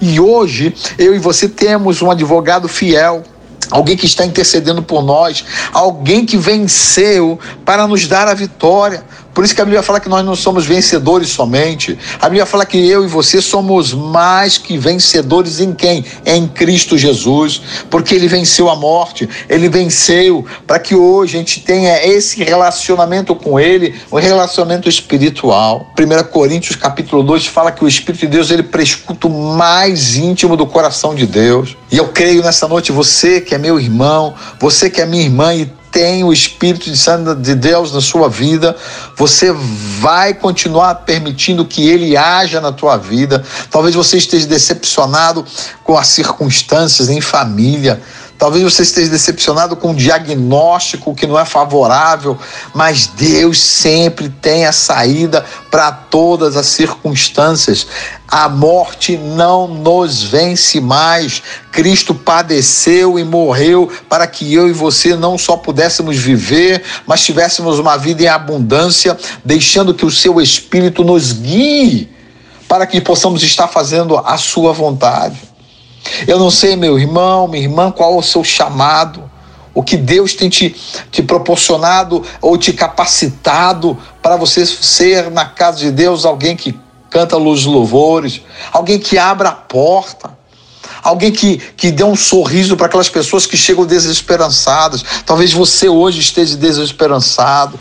E 0.00 0.18
hoje 0.18 0.74
eu 0.98 1.14
e 1.14 1.18
você 1.18 1.48
temos 1.48 2.00
um 2.00 2.10
advogado 2.10 2.68
fiel 2.68 3.22
alguém 3.70 3.96
que 3.96 4.06
está 4.06 4.26
intercedendo 4.26 4.82
por 4.82 5.02
nós, 5.02 5.44
alguém 5.72 6.26
que 6.26 6.36
venceu 6.36 7.38
para 7.64 7.86
nos 7.86 8.06
dar 8.06 8.26
a 8.26 8.34
vitória. 8.34 9.04
Por 9.34 9.44
isso 9.44 9.54
que 9.54 9.60
a 9.60 9.64
Bíblia 9.64 9.82
fala 9.82 10.00
que 10.00 10.08
nós 10.08 10.24
não 10.24 10.34
somos 10.34 10.66
vencedores 10.66 11.28
somente. 11.28 11.98
A 12.20 12.28
Bíblia 12.28 12.44
fala 12.44 12.66
que 12.66 12.76
eu 12.88 13.04
e 13.04 13.08
você 13.08 13.40
somos 13.40 13.92
mais 13.92 14.58
que 14.58 14.76
vencedores 14.76 15.60
em 15.60 15.72
quem? 15.72 16.04
Em 16.26 16.48
Cristo 16.48 16.98
Jesus. 16.98 17.62
Porque 17.88 18.14
ele 18.14 18.26
venceu 18.26 18.68
a 18.68 18.76
morte, 18.76 19.28
ele 19.48 19.68
venceu 19.68 20.44
para 20.66 20.78
que 20.78 20.94
hoje 20.94 21.36
a 21.36 21.38
gente 21.38 21.60
tenha 21.60 22.04
esse 22.04 22.42
relacionamento 22.42 23.34
com 23.34 23.58
ele, 23.58 23.94
um 24.10 24.18
relacionamento 24.18 24.88
espiritual. 24.88 25.86
1 25.98 26.24
Coríntios 26.30 26.76
capítulo 26.76 27.22
2 27.22 27.46
fala 27.46 27.70
que 27.70 27.84
o 27.84 27.88
Espírito 27.88 28.22
de 28.22 28.26
Deus 28.26 28.50
ele 28.50 28.62
prescuta 28.62 29.28
o 29.28 29.54
mais 29.54 30.16
íntimo 30.16 30.56
do 30.56 30.66
coração 30.66 31.14
de 31.14 31.26
Deus. 31.26 31.76
E 31.90 31.96
eu 31.96 32.08
creio 32.08 32.42
nessa 32.42 32.66
noite, 32.66 32.92
você 32.92 33.40
que 33.40 33.54
é 33.54 33.58
meu 33.58 33.78
irmão, 33.78 34.34
você 34.58 34.90
que 34.90 35.00
é 35.00 35.06
minha 35.06 35.22
irmã 35.22 35.54
e 35.54 35.79
tem 35.90 36.22
o 36.24 36.32
Espírito 36.32 36.90
de 37.40 37.54
Deus 37.54 37.92
na 37.92 38.00
sua 38.00 38.28
vida, 38.28 38.76
você 39.16 39.52
vai 39.52 40.32
continuar 40.32 40.94
permitindo 40.96 41.64
que 41.64 41.88
ele 41.88 42.16
haja 42.16 42.60
na 42.60 42.72
tua 42.72 42.96
vida. 42.96 43.44
Talvez 43.70 43.94
você 43.94 44.16
esteja 44.16 44.46
decepcionado 44.46 45.44
com 45.84 45.96
as 45.96 46.08
circunstâncias 46.08 47.08
em 47.08 47.20
família. 47.20 48.00
Talvez 48.40 48.64
você 48.64 48.80
esteja 48.80 49.10
decepcionado 49.10 49.76
com 49.76 49.90
um 49.90 49.94
diagnóstico 49.94 51.14
que 51.14 51.26
não 51.26 51.38
é 51.38 51.44
favorável, 51.44 52.38
mas 52.72 53.06
Deus 53.06 53.60
sempre 53.60 54.30
tem 54.30 54.64
a 54.64 54.72
saída 54.72 55.44
para 55.70 55.92
todas 55.92 56.56
as 56.56 56.64
circunstâncias. 56.64 57.86
A 58.26 58.48
morte 58.48 59.18
não 59.18 59.68
nos 59.68 60.22
vence 60.22 60.80
mais. 60.80 61.42
Cristo 61.70 62.14
padeceu 62.14 63.18
e 63.18 63.24
morreu 63.24 63.92
para 64.08 64.26
que 64.26 64.54
eu 64.54 64.66
e 64.70 64.72
você 64.72 65.14
não 65.14 65.36
só 65.36 65.58
pudéssemos 65.58 66.16
viver, 66.16 66.82
mas 67.06 67.22
tivéssemos 67.22 67.78
uma 67.78 67.98
vida 67.98 68.22
em 68.22 68.28
abundância, 68.28 69.18
deixando 69.44 69.92
que 69.92 70.06
o 70.06 70.10
seu 70.10 70.40
Espírito 70.40 71.04
nos 71.04 71.30
guie 71.30 72.08
para 72.66 72.86
que 72.86 73.02
possamos 73.02 73.42
estar 73.42 73.68
fazendo 73.68 74.16
a 74.16 74.38
sua 74.38 74.72
vontade. 74.72 75.49
Eu 76.26 76.38
não 76.38 76.50
sei, 76.50 76.76
meu 76.76 76.98
irmão, 76.98 77.48
minha 77.48 77.62
irmã, 77.62 77.90
qual 77.90 78.16
o 78.16 78.22
seu 78.22 78.42
chamado, 78.44 79.30
o 79.74 79.82
que 79.82 79.96
Deus 79.96 80.34
tem 80.34 80.48
te, 80.48 80.74
te 81.10 81.22
proporcionado 81.22 82.24
ou 82.40 82.56
te 82.58 82.72
capacitado 82.72 83.96
para 84.22 84.36
você 84.36 84.66
ser 84.66 85.30
na 85.30 85.44
casa 85.44 85.78
de 85.78 85.90
Deus 85.90 86.24
alguém 86.24 86.56
que 86.56 86.78
canta 87.08 87.36
luz 87.36 87.64
louvores, 87.64 88.40
alguém 88.72 88.98
que 88.98 89.18
abra 89.18 89.48
a 89.48 89.52
porta, 89.52 90.38
alguém 91.02 91.32
que, 91.32 91.58
que 91.76 91.90
dê 91.90 92.04
um 92.04 92.16
sorriso 92.16 92.76
para 92.76 92.86
aquelas 92.86 93.08
pessoas 93.08 93.46
que 93.46 93.56
chegam 93.56 93.84
desesperançadas. 93.84 95.04
Talvez 95.26 95.52
você 95.52 95.88
hoje 95.88 96.20
esteja 96.20 96.56
desesperançado. 96.56 97.78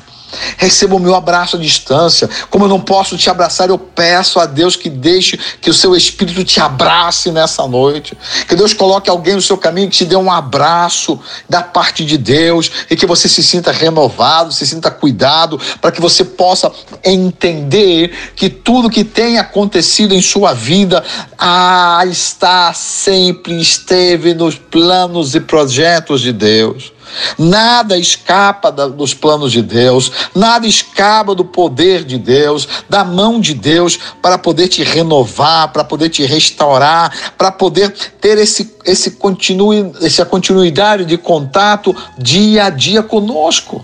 Receba 0.57 0.95
o 0.95 0.99
meu 0.99 1.15
abraço 1.15 1.55
à 1.55 1.59
distância. 1.59 2.29
Como 2.49 2.65
eu 2.65 2.69
não 2.69 2.79
posso 2.79 3.17
te 3.17 3.29
abraçar, 3.29 3.69
eu 3.69 3.77
peço 3.77 4.39
a 4.39 4.45
Deus 4.45 4.75
que 4.75 4.89
deixe 4.89 5.37
que 5.61 5.69
o 5.69 5.73
seu 5.73 5.95
espírito 5.95 6.43
te 6.43 6.59
abrace 6.59 7.31
nessa 7.31 7.67
noite. 7.67 8.17
Que 8.47 8.55
Deus 8.55 8.73
coloque 8.73 9.09
alguém 9.09 9.35
no 9.35 9.41
seu 9.41 9.57
caminho 9.57 9.89
que 9.89 9.97
te 9.97 10.05
dê 10.05 10.15
um 10.15 10.31
abraço 10.31 11.19
da 11.47 11.61
parte 11.61 12.05
de 12.05 12.17
Deus 12.17 12.71
e 12.89 12.95
que 12.95 13.05
você 13.05 13.27
se 13.27 13.43
sinta 13.43 13.71
renovado, 13.71 14.53
se 14.53 14.65
sinta 14.65 14.91
cuidado, 14.91 15.59
para 15.81 15.91
que 15.91 16.01
você 16.01 16.23
possa 16.23 16.71
entender 17.03 18.13
que 18.35 18.49
tudo 18.49 18.89
que 18.89 19.03
tem 19.03 19.37
acontecido 19.37 20.13
em 20.13 20.21
sua 20.21 20.53
vida 20.53 21.03
ah, 21.37 22.03
está 22.05 22.73
sempre 22.73 23.59
esteve 23.59 24.33
nos 24.33 24.55
planos 24.55 25.35
e 25.35 25.39
projetos 25.39 26.21
de 26.21 26.33
Deus. 26.33 26.91
Nada 27.37 27.97
escapa 27.97 28.71
dos 28.71 29.13
planos 29.13 29.51
de 29.51 29.61
Deus, 29.61 30.11
nada 30.35 30.67
escapa 30.67 31.33
do 31.33 31.45
poder 31.45 32.03
de 32.03 32.17
Deus, 32.17 32.67
da 32.89 33.03
mão 33.03 33.39
de 33.39 33.53
Deus, 33.53 33.97
para 34.21 34.37
poder 34.37 34.67
te 34.67 34.83
renovar, 34.83 35.71
para 35.71 35.83
poder 35.83 36.09
te 36.09 36.25
restaurar, 36.25 37.33
para 37.37 37.51
poder 37.51 37.91
ter 38.19 38.37
esse, 38.37 38.75
esse 38.85 39.11
continue, 39.11 39.91
essa 40.01 40.25
continuidade 40.25 41.05
de 41.05 41.17
contato 41.17 41.95
dia 42.17 42.65
a 42.65 42.69
dia 42.69 43.01
conosco. 43.01 43.83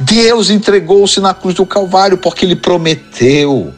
Deus 0.00 0.50
entregou-se 0.50 1.20
na 1.20 1.34
cruz 1.34 1.54
do 1.54 1.66
Calvário 1.66 2.18
porque 2.18 2.44
Ele 2.44 2.56
prometeu, 2.56 3.74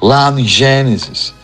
lá 0.00 0.32
em 0.36 0.46
Gênesis, 0.46 1.34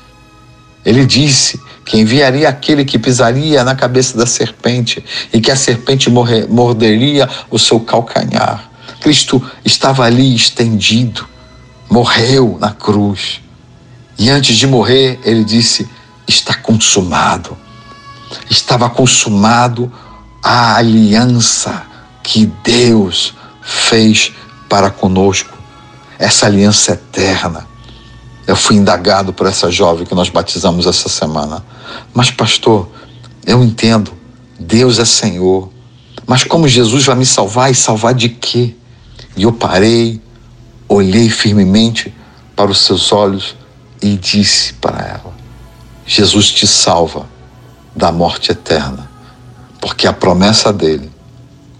Ele 0.85 1.05
disse 1.05 1.61
que 1.91 1.99
enviaria 1.99 2.49
aquele 2.49 2.85
que 2.85 3.01
pisaria 3.01 3.65
na 3.65 3.75
cabeça 3.75 4.17
da 4.17 4.25
serpente 4.25 5.05
e 5.33 5.41
que 5.41 5.51
a 5.51 5.57
serpente 5.57 6.09
morderia 6.09 7.29
o 7.51 7.59
seu 7.59 7.81
calcanhar. 7.81 8.71
Cristo 9.01 9.45
estava 9.65 10.05
ali 10.05 10.33
estendido, 10.33 11.27
morreu 11.91 12.57
na 12.61 12.71
cruz. 12.71 13.41
E 14.17 14.31
antes 14.31 14.57
de 14.57 14.69
morrer, 14.69 15.19
ele 15.25 15.43
disse: 15.43 15.89
Está 16.29 16.55
consumado. 16.55 17.59
Estava 18.49 18.89
consumado 18.89 19.93
a 20.45 20.77
aliança 20.77 21.83
que 22.23 22.47
Deus 22.63 23.35
fez 23.63 24.33
para 24.69 24.91
conosco, 24.91 25.59
essa 26.21 26.47
aliança 26.47 26.93
eterna. 26.93 27.67
Eu 28.47 28.55
fui 28.55 28.77
indagado 28.77 29.33
por 29.33 29.49
essa 29.49 29.73
jovem 29.73 30.07
que 30.07 30.15
nós 30.15 30.29
batizamos 30.29 30.87
essa 30.87 31.09
semana. 31.09 31.65
Mas, 32.15 32.31
pastor, 32.31 32.89
eu 33.47 33.63
entendo, 33.63 34.13
Deus 34.59 34.99
é 34.99 35.05
Senhor. 35.05 35.71
Mas 36.27 36.45
como 36.45 36.69
Jesus 36.69 37.05
vai 37.05 37.17
me 37.17 37.27
salvar 37.27 37.71
e 37.71 37.75
salvar 37.75 38.15
de 38.15 38.29
quê? 38.29 38.75
E 39.37 39.43
eu 39.43 39.53
parei, 39.53 40.21
olhei 40.89 41.29
firmemente 41.29 42.15
para 42.55 42.71
os 42.71 42.81
seus 42.81 43.13
olhos 43.13 43.57
e 44.03 44.17
disse 44.17 44.75
para 44.75 44.99
ela: 44.99 45.35
Jesus 46.07 46.51
te 46.51 46.67
salva 46.67 47.27
da 47.95 48.13
morte 48.13 48.53
eterna, 48.53 49.11
porque 49.81 50.07
a 50.07 50.13
promessa 50.13 50.73
dele, 50.73 51.11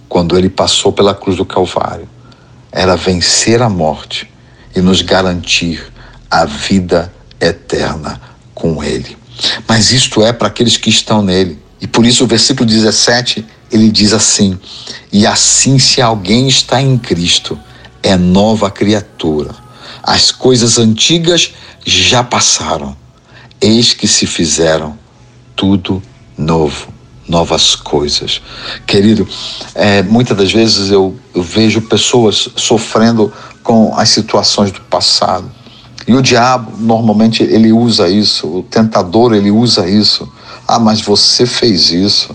quando 0.09 0.37
ele 0.37 0.49
passou 0.49 0.93
pela 0.93 1.15
cruz 1.15 1.37
do 1.37 1.45
Calvário, 1.45 2.09
era 2.73 2.97
vencer 2.97 3.63
a 3.63 3.69
morte 3.69 4.31
e 4.75 4.81
nos 4.81 5.03
garantir 5.03 5.85
a 6.31 6.45
vida 6.45 7.13
eterna 7.41 8.21
com 8.55 8.83
Ele. 8.83 9.17
Mas 9.67 9.93
isto 9.93 10.23
é 10.23 10.33
para 10.33 10.49
aqueles 10.49 10.77
que 10.77 10.91
estão 10.91 11.23
nele. 11.23 11.59
E 11.81 11.87
por 11.87 12.05
isso 12.05 12.25
o 12.25 12.27
versículo 12.27 12.67
17 12.69 13.45
ele 13.71 13.91
diz 13.91 14.13
assim: 14.13 14.59
E 15.13 15.27
assim, 15.27 15.79
se 15.79 16.01
alguém 16.01 16.49
está 16.49 16.81
em 16.81 16.99
Cristo, 16.99 17.59
é 18.03 18.17
nova 18.17 18.71
criatura. 18.71 19.55
As 20.03 20.31
coisas 20.31 20.79
antigas 20.79 21.53
já 21.85 22.23
passaram, 22.23 22.97
eis 23.61 23.93
que 23.93 24.09
se 24.09 24.27
fizeram 24.27 24.99
tudo 25.55 26.03
novo, 26.37 26.89
novas 27.29 27.75
coisas. 27.75 28.41
Querido, 28.87 29.29
é, 29.75 30.03
muitas 30.03 30.37
das 30.37 30.53
vezes 30.53 30.91
eu, 30.91 31.19
eu 31.35 31.43
vejo 31.43 31.83
pessoas 31.83 32.49
sofrendo 32.57 33.33
com 33.63 33.95
as 33.97 34.09
situações 34.09 34.73
do 34.73 34.81
passado 34.83 35.51
e 36.07 36.15
o 36.15 36.23
diabo, 36.23 36.73
normalmente, 36.79 37.43
ele 37.43 37.73
usa 37.73 38.09
isso, 38.09 38.47
o 38.59 38.63
tentador, 38.63 39.35
ele 39.35 39.51
usa 39.51 39.89
isso. 39.89 40.31
Ah, 40.67 40.79
mas 40.79 41.01
você 41.01 41.47
fez 41.47 41.91
isso. 41.91 42.35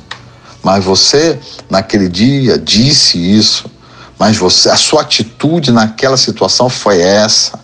Mas 0.63 0.83
você, 0.83 1.39
naquele 1.69 2.07
dia, 2.07 2.57
disse 2.57 3.17
isso. 3.17 3.69
Mas 4.17 4.37
você, 4.37 4.69
a 4.69 4.75
sua 4.75 5.01
atitude 5.01 5.71
naquela 5.71 6.17
situação 6.17 6.69
foi 6.69 7.01
essa, 7.01 7.59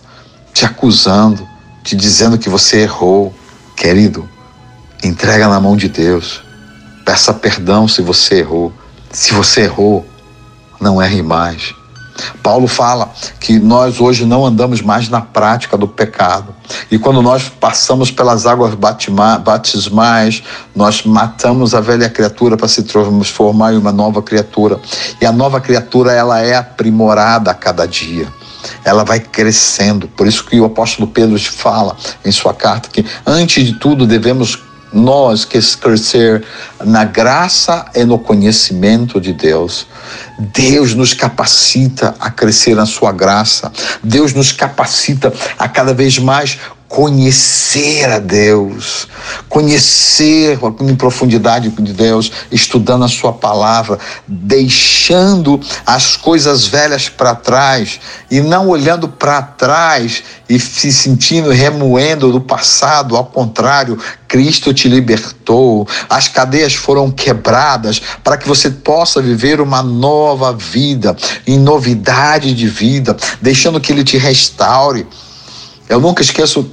te 0.52 0.64
acusando, 0.64 1.46
te 1.82 1.96
dizendo 1.96 2.38
que 2.38 2.48
você 2.48 2.80
errou. 2.80 3.34
Querido, 3.76 4.28
entrega 5.02 5.48
na 5.48 5.60
mão 5.60 5.76
de 5.76 5.88
Deus. 5.88 6.42
Peça 7.04 7.32
perdão 7.32 7.88
se 7.88 8.02
você 8.02 8.40
errou. 8.40 8.72
Se 9.10 9.32
você 9.32 9.62
errou, 9.62 10.06
não 10.80 11.00
erre 11.02 11.22
mais. 11.22 11.74
Paulo 12.42 12.66
fala 12.66 13.10
que 13.40 13.58
nós 13.58 14.00
hoje 14.00 14.24
não 14.24 14.44
andamos 14.44 14.80
mais 14.80 15.08
na 15.08 15.20
prática 15.20 15.76
do 15.76 15.88
pecado. 15.88 16.54
E 16.90 16.98
quando 16.98 17.22
nós 17.22 17.48
passamos 17.48 18.10
pelas 18.10 18.46
águas 18.46 18.74
batismais, 18.74 20.42
nós 20.74 21.04
matamos 21.04 21.74
a 21.74 21.80
velha 21.80 22.08
criatura 22.08 22.56
para 22.56 22.68
se 22.68 22.82
transformar 22.82 23.72
em 23.72 23.78
uma 23.78 23.92
nova 23.92 24.22
criatura. 24.22 24.80
E 25.20 25.26
a 25.26 25.32
nova 25.32 25.60
criatura, 25.60 26.12
ela 26.12 26.40
é 26.40 26.56
aprimorada 26.56 27.50
a 27.50 27.54
cada 27.54 27.86
dia 27.86 28.26
ela 28.84 29.04
vai 29.04 29.20
crescendo. 29.20 30.08
Por 30.08 30.26
isso 30.26 30.44
que 30.44 30.60
o 30.60 30.64
apóstolo 30.64 31.08
Pedro 31.08 31.38
fala 31.38 31.96
em 32.24 32.30
sua 32.30 32.54
carta 32.54 32.88
que 32.88 33.04
antes 33.26 33.64
de 33.64 33.74
tudo 33.74 34.06
devemos 34.06 34.56
nós 34.92 35.44
que 35.44 35.60
crescer 35.76 36.44
na 36.84 37.04
graça 37.04 37.86
e 37.94 38.04
no 38.04 38.18
conhecimento 38.18 39.20
de 39.20 39.32
Deus. 39.32 39.86
Deus 40.38 40.94
nos 40.94 41.14
capacita 41.14 42.14
a 42.20 42.30
crescer 42.30 42.74
na 42.74 42.86
sua 42.86 43.12
graça. 43.12 43.72
Deus 44.02 44.32
nos 44.32 44.52
capacita 44.52 45.32
a 45.58 45.68
cada 45.68 45.94
vez 45.94 46.18
mais 46.18 46.58
conhecer 46.92 48.04
a 48.04 48.18
Deus, 48.18 49.08
conhecer 49.48 50.58
em 50.78 50.94
profundidade 50.94 51.70
de 51.70 51.92
Deus, 51.94 52.30
estudando 52.50 53.02
a 53.02 53.08
Sua 53.08 53.32
palavra, 53.32 53.98
deixando 54.28 55.58
as 55.86 56.18
coisas 56.18 56.66
velhas 56.66 57.08
para 57.08 57.34
trás 57.34 57.98
e 58.30 58.42
não 58.42 58.68
olhando 58.68 59.08
para 59.08 59.40
trás 59.40 60.22
e 60.46 60.60
se 60.60 60.92
sentindo 60.92 61.48
remoendo 61.48 62.30
do 62.30 62.42
passado, 62.42 63.16
ao 63.16 63.24
contrário, 63.24 63.98
Cristo 64.28 64.74
te 64.74 64.86
libertou, 64.86 65.88
as 66.10 66.28
cadeias 66.28 66.74
foram 66.74 67.10
quebradas 67.10 68.02
para 68.22 68.36
que 68.36 68.46
você 68.46 68.68
possa 68.68 69.22
viver 69.22 69.62
uma 69.62 69.82
nova 69.82 70.52
vida, 70.52 71.16
em 71.46 71.58
novidade 71.58 72.54
de 72.54 72.68
vida, 72.68 73.16
deixando 73.40 73.80
que 73.80 73.90
Ele 73.90 74.04
te 74.04 74.18
restaure. 74.18 75.06
Eu 75.88 75.98
nunca 75.98 76.22
esqueço 76.22 76.70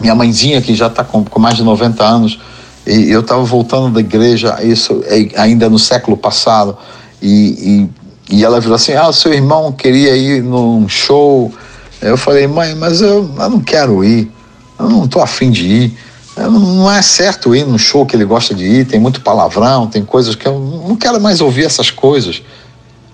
minha 0.00 0.14
mãezinha, 0.14 0.60
que 0.60 0.74
já 0.74 0.86
está 0.86 1.02
com, 1.02 1.24
com, 1.24 1.40
mais 1.40 1.56
de 1.56 1.62
90 1.62 2.04
anos, 2.04 2.38
e 2.86 3.10
eu 3.10 3.20
estava 3.20 3.42
voltando 3.42 3.90
da 3.90 4.00
igreja, 4.00 4.62
isso 4.62 5.02
é, 5.06 5.28
ainda 5.40 5.68
no 5.68 5.78
século 5.78 6.16
passado, 6.16 6.76
e, 7.20 7.88
e, 8.30 8.36
e, 8.36 8.44
ela 8.44 8.60
virou 8.60 8.76
assim: 8.76 8.92
Ah, 8.92 9.12
seu 9.12 9.32
irmão 9.32 9.72
queria 9.72 10.16
ir 10.16 10.42
num 10.42 10.88
show. 10.88 11.52
Eu 12.00 12.16
falei, 12.16 12.46
mãe, 12.46 12.74
mas 12.74 13.00
eu, 13.00 13.28
eu 13.38 13.50
não 13.50 13.60
quero 13.60 14.04
ir, 14.04 14.30
eu 14.78 14.88
não 14.88 15.06
estou 15.06 15.22
afim 15.22 15.50
de 15.50 15.66
ir. 15.66 15.98
Não 16.36 16.90
é 16.92 17.00
certo 17.00 17.56
ir 17.56 17.66
num 17.66 17.78
show 17.78 18.04
que 18.04 18.14
ele 18.14 18.26
gosta 18.26 18.54
de 18.54 18.66
ir, 18.66 18.86
tem 18.86 19.00
muito 19.00 19.22
palavrão, 19.22 19.86
tem 19.86 20.04
coisas 20.04 20.34
que 20.34 20.46
eu 20.46 20.58
não 20.86 20.94
quero 20.94 21.18
mais 21.18 21.40
ouvir 21.40 21.64
essas 21.64 21.90
coisas. 21.90 22.42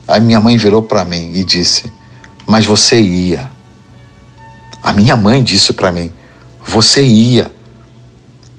Aí 0.08 0.20
minha 0.20 0.40
mãe 0.40 0.56
virou 0.56 0.82
para 0.82 1.04
mim 1.04 1.30
e 1.32 1.44
disse: 1.44 1.90
Mas 2.44 2.66
você 2.66 3.00
ia. 3.00 3.48
A 4.82 4.92
minha 4.92 5.16
mãe 5.16 5.42
disse 5.42 5.72
para 5.72 5.92
mim: 5.92 6.10
você 6.64 7.02
ia. 7.02 7.50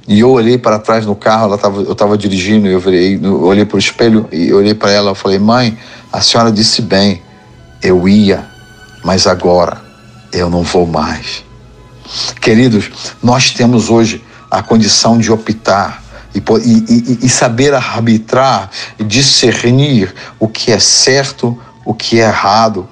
E 0.08 0.20
eu 0.20 0.32
olhei 0.32 0.58
para 0.58 0.80
trás 0.80 1.06
no 1.06 1.16
carro, 1.16 1.46
ela 1.46 1.58
tava, 1.58 1.82
eu 1.82 1.94
estava 1.94 2.18
dirigindo, 2.18 2.68
eu, 2.68 2.80
virei, 2.80 3.20
eu 3.22 3.44
olhei 3.44 3.64
para 3.64 3.78
o 3.78 3.80
espelho 3.80 4.28
e 4.32 4.52
olhei 4.54 4.74
para 4.74 4.92
ela 4.92 5.12
e 5.12 5.16
falei: 5.16 5.40
Mãe, 5.40 5.78
a 6.12 6.22
senhora 6.22 6.52
disse 6.52 6.82
bem, 6.82 7.22
eu 7.82 8.08
ia, 8.08 8.46
mas 9.04 9.26
agora 9.26 9.82
eu 10.32 10.50
não 10.50 10.64
vou 10.64 10.86
mais. 10.86 11.44
Queridos, 12.42 12.92
nós 13.22 13.52
temos 13.52 13.90
hoje 13.90 14.24
a 14.52 14.62
condição 14.62 15.18
de 15.18 15.32
optar 15.32 16.04
e, 16.36 16.40
e, 16.40 17.26
e, 17.26 17.30
saber 17.30 17.74
arbitrar 17.74 18.70
e 19.00 19.04
discernir 19.04 20.14
o 20.40 20.48
que 20.48 20.72
é 20.72 20.80
certo, 20.80 21.58
o 21.86 21.94
que 21.94 22.20
é 22.20 22.28
errado. 22.28 22.88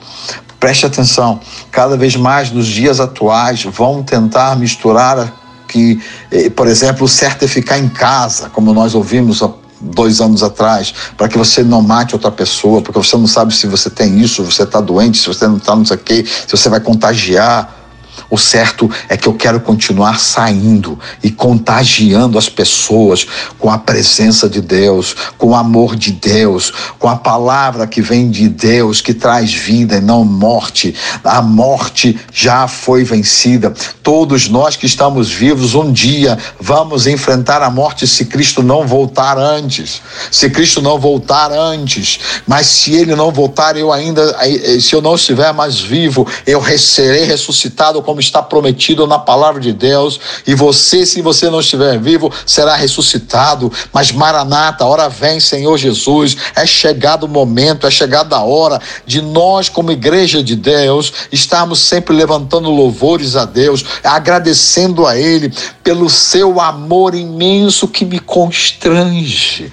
Preste 0.62 0.86
atenção, 0.86 1.40
cada 1.72 1.98
vez 1.98 2.16
mais 2.16 2.52
nos 2.52 2.68
dias 2.68 3.00
atuais 3.00 3.64
vão 3.64 4.04
tentar 4.04 4.56
misturar 4.56 5.34
que, 5.68 6.00
eh, 6.30 6.52
por 6.52 6.68
exemplo, 6.68 7.06
o 7.06 7.10
certo 7.10 7.46
é 7.46 7.48
ficar 7.48 7.80
em 7.80 7.90
casa, 7.90 8.48
como 8.48 8.72
nós 8.72 8.94
ouvimos 8.94 9.42
dois 9.82 10.22
anos 10.22 10.44
atrás, 10.44 10.94
para 11.18 11.28
que 11.28 11.36
você 11.36 11.64
não 11.64 11.82
mate 11.82 12.14
outra 12.14 12.30
pessoa, 12.30 12.80
porque 12.80 13.00
você 13.00 13.18
não 13.18 13.26
sabe 13.26 13.56
se 13.56 13.66
você 13.66 13.90
tem 13.90 14.20
isso, 14.20 14.46
se 14.46 14.56
você 14.56 14.62
está 14.62 14.80
doente, 14.80 15.18
se 15.18 15.26
você 15.26 15.48
não 15.48 15.58
está 15.58 15.76
não 15.76 15.84
sei 15.84 15.98
o 15.98 16.00
quê, 16.00 16.24
se 16.26 16.56
você 16.56 16.70
vai 16.70 16.80
contagiar. 16.80 17.81
O 18.30 18.38
certo 18.38 18.90
é 19.10 19.18
que 19.18 19.28
eu 19.28 19.34
quero 19.34 19.60
continuar 19.60 20.20
saindo 20.20 20.98
e 21.24 21.32
contagiando 21.32 22.38
as 22.38 22.48
pessoas 22.48 23.26
com 23.60 23.70
a 23.70 23.78
presença 23.78 24.50
de 24.50 24.62
Deus, 24.62 25.16
com 25.38 25.50
o 25.50 25.56
amor 25.56 25.96
de 25.96 26.12
Deus, 26.12 26.72
com 26.98 27.08
a 27.08 27.16
palavra 27.16 27.88
que 27.88 28.02
vem 28.02 28.30
de 28.30 28.48
Deus, 28.48 29.02
que 29.02 29.14
traz 29.14 29.54
vida 29.54 29.98
e 29.98 30.02
não 30.02 30.24
morte. 30.24 30.96
A 31.24 31.42
morte 31.42 32.20
já 32.32 32.68
foi 32.68 33.04
vencida. 33.04 33.74
Todos 34.02 34.48
nós 34.48 34.76
que 34.76 34.86
estamos 34.86 35.30
vivos, 35.30 35.76
um 35.76 35.92
dia 35.92 36.38
vamos 36.60 37.08
enfrentar 37.08 37.62
a 37.62 37.70
morte 37.70 38.08
se 38.08 38.26
Cristo 38.26 38.64
não 38.64 38.88
voltar 38.88 39.38
antes. 39.38 40.02
Se 40.32 40.50
Cristo 40.50 40.82
não 40.82 41.00
voltar 41.00 41.52
antes. 41.52 42.20
Mas 42.48 42.68
se 42.68 42.94
ele 42.94 43.16
não 43.16 43.32
voltar, 43.32 43.76
eu 43.78 43.92
ainda, 43.92 44.38
se 44.80 44.94
eu 44.94 45.02
não 45.02 45.16
estiver 45.16 45.54
mais 45.54 45.80
vivo, 45.80 46.28
eu 46.46 46.62
serei 46.78 47.24
ressuscitado 47.24 48.01
como 48.02 48.20
está 48.20 48.42
prometido 48.42 49.06
na 49.08 49.20
palavra 49.20 49.62
de 49.62 49.74
Deus. 49.74 50.20
E 50.46 50.54
você, 50.54 51.06
se 51.06 51.22
você 51.22 51.50
não 51.50 51.60
estiver 51.60 52.00
vivo, 52.00 52.32
será 52.46 52.76
ressuscitado. 52.76 53.72
Mas 53.94 54.12
Maranata, 54.12 54.86
hora 54.86 55.10
vem, 55.10 55.40
Senhor 55.40 55.78
Jesus. 55.78 56.36
É 56.56 56.66
chegado 56.66 57.24
o 57.24 57.30
momento, 57.30 57.88
é 57.88 57.92
chegada 57.92 58.36
a 58.36 58.44
hora 58.44 58.80
de 59.06 59.22
nós, 59.22 59.70
como 59.70 59.92
igreja 59.92 60.44
de 60.44 60.56
Deus, 60.56 61.14
estarmos 61.32 61.80
sempre 61.80 62.16
levantando 62.16 62.70
louvores 62.70 63.36
a 63.36 63.46
Deus, 63.46 63.84
agradecendo 64.04 65.06
a 65.06 65.18
Ele 65.18 65.54
pelo 65.84 66.10
seu 66.10 66.60
amor 66.60 67.16
imenso 67.16 67.88
que 67.88 68.06
me 68.06 68.20
constrange, 68.20 69.72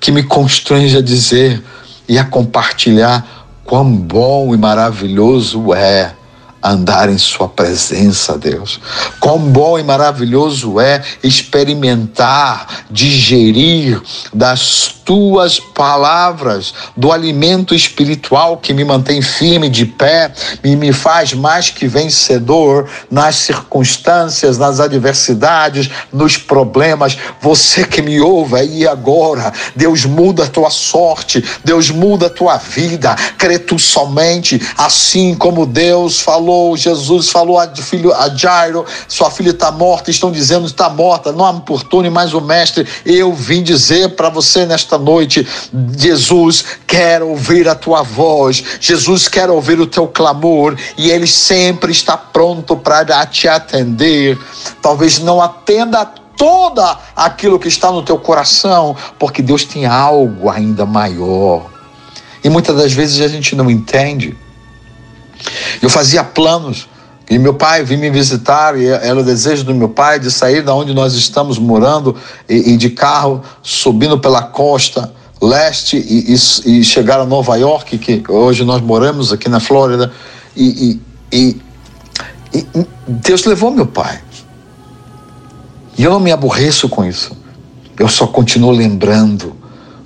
que 0.00 0.12
me 0.12 0.22
constrange 0.22 0.96
a 0.96 1.02
dizer 1.02 1.62
e 2.08 2.18
a 2.18 2.24
compartilhar 2.24 3.34
quão 3.64 3.90
bom 3.90 4.54
e 4.54 4.58
maravilhoso 4.58 5.72
é 5.74 6.12
andar 6.64 7.10
em 7.10 7.18
Sua 7.18 7.48
presença, 7.48 8.38
Deus. 8.38 8.80
Quão 9.20 9.38
bom 9.38 9.78
e 9.78 9.82
maravilhoso 9.82 10.80
é 10.80 11.02
experimentar, 11.22 12.86
digerir 12.90 14.00
das 14.32 14.88
tuas 15.04 15.58
palavras, 15.58 16.74
do 16.96 17.12
alimento 17.12 17.74
espiritual 17.74 18.56
que 18.56 18.72
me 18.72 18.84
mantém 18.84 19.20
firme 19.20 19.68
de 19.68 19.84
pé 19.84 20.32
e 20.62 20.76
me 20.76 20.92
faz 20.92 21.34
mais 21.34 21.70
que 21.70 21.86
vencedor 21.86 22.88
nas 23.10 23.36
circunstâncias, 23.36 24.58
nas 24.58 24.80
adversidades, 24.80 25.90
nos 26.12 26.36
problemas. 26.36 27.16
Você 27.40 27.84
que 27.84 28.00
me 28.00 28.20
ouve 28.20 28.56
aí 28.56 28.88
agora, 28.88 29.52
Deus 29.74 30.04
muda 30.04 30.44
a 30.44 30.48
tua 30.48 30.70
sorte, 30.70 31.44
Deus 31.64 31.90
muda 31.90 32.26
a 32.26 32.30
tua 32.30 32.56
vida. 32.56 33.14
Crê 33.36 33.58
tu 33.58 33.78
somente, 33.78 34.60
assim 34.76 35.34
como 35.34 35.66
Deus 35.66 36.20
falou 36.20 36.76
Jesus 36.76 37.28
falou 37.28 37.58
a 37.58 37.68
filho 37.74 38.12
a 38.12 38.28
Jairo, 38.28 38.84
sua 39.08 39.30
filha 39.30 39.50
está 39.50 39.70
morta, 39.70 40.10
estão 40.10 40.30
dizendo 40.30 40.66
está 40.66 40.88
morta, 40.88 41.32
não 41.32 41.50
importune 41.56 42.10
mais 42.10 42.34
o 42.34 42.40
mestre. 42.40 42.86
Eu 43.04 43.32
vim 43.32 43.62
dizer 43.62 44.10
para 44.10 44.28
você 44.28 44.66
nesta 44.66 44.93
noite, 44.98 45.46
Jesus 45.96 46.64
quer 46.86 47.22
ouvir 47.22 47.68
a 47.68 47.74
tua 47.74 48.02
voz, 48.02 48.62
Jesus 48.80 49.28
quer 49.28 49.50
ouvir 49.50 49.80
o 49.80 49.86
teu 49.86 50.06
clamor 50.06 50.76
e 50.96 51.10
ele 51.10 51.26
sempre 51.26 51.92
está 51.92 52.16
pronto 52.16 52.76
para 52.76 53.26
te 53.26 53.48
atender. 53.48 54.38
Talvez 54.80 55.18
não 55.18 55.40
atenda 55.40 56.04
toda 56.36 56.98
aquilo 57.14 57.58
que 57.58 57.68
está 57.68 57.90
no 57.90 58.02
teu 58.02 58.18
coração, 58.18 58.96
porque 59.18 59.42
Deus 59.42 59.64
tem 59.64 59.86
algo 59.86 60.50
ainda 60.50 60.84
maior. 60.84 61.70
E 62.42 62.48
muitas 62.48 62.76
das 62.76 62.92
vezes 62.92 63.20
a 63.20 63.28
gente 63.28 63.56
não 63.56 63.70
entende. 63.70 64.36
Eu 65.80 65.88
fazia 65.88 66.22
planos. 66.22 66.88
E 67.28 67.38
meu 67.38 67.54
pai 67.54 67.82
vinha 67.82 68.00
me 68.00 68.10
visitar, 68.10 68.78
e 68.78 68.86
era 68.86 69.18
o 69.18 69.22
desejo 69.22 69.64
do 69.64 69.74
meu 69.74 69.88
pai 69.88 70.18
de 70.18 70.30
sair 70.30 70.62
da 70.62 70.74
onde 70.74 70.92
nós 70.92 71.14
estamos 71.14 71.58
morando 71.58 72.14
e, 72.48 72.72
e 72.72 72.76
de 72.76 72.90
carro, 72.90 73.42
subindo 73.62 74.18
pela 74.18 74.42
costa 74.42 75.12
leste 75.40 75.96
e, 75.96 76.34
e, 76.34 76.78
e, 76.78 76.84
chegar 76.84 77.20
a 77.20 77.26
Nova 77.26 77.56
York, 77.56 77.98
que 77.98 78.22
hoje 78.30 78.64
nós 78.64 78.80
moramos 78.80 79.32
aqui 79.32 79.48
na 79.48 79.60
Flórida. 79.60 80.12
E, 80.56 81.00
e 81.32 81.60
Deus 83.06 83.44
levou 83.44 83.70
meu 83.70 83.86
pai. 83.86 84.20
E 85.96 86.04
eu 86.04 86.10
não 86.10 86.20
me 86.20 86.32
aborreço 86.32 86.88
com 86.88 87.04
isso. 87.04 87.36
Eu 87.98 88.08
só 88.08 88.26
continuo 88.26 88.70
lembrando 88.70 89.56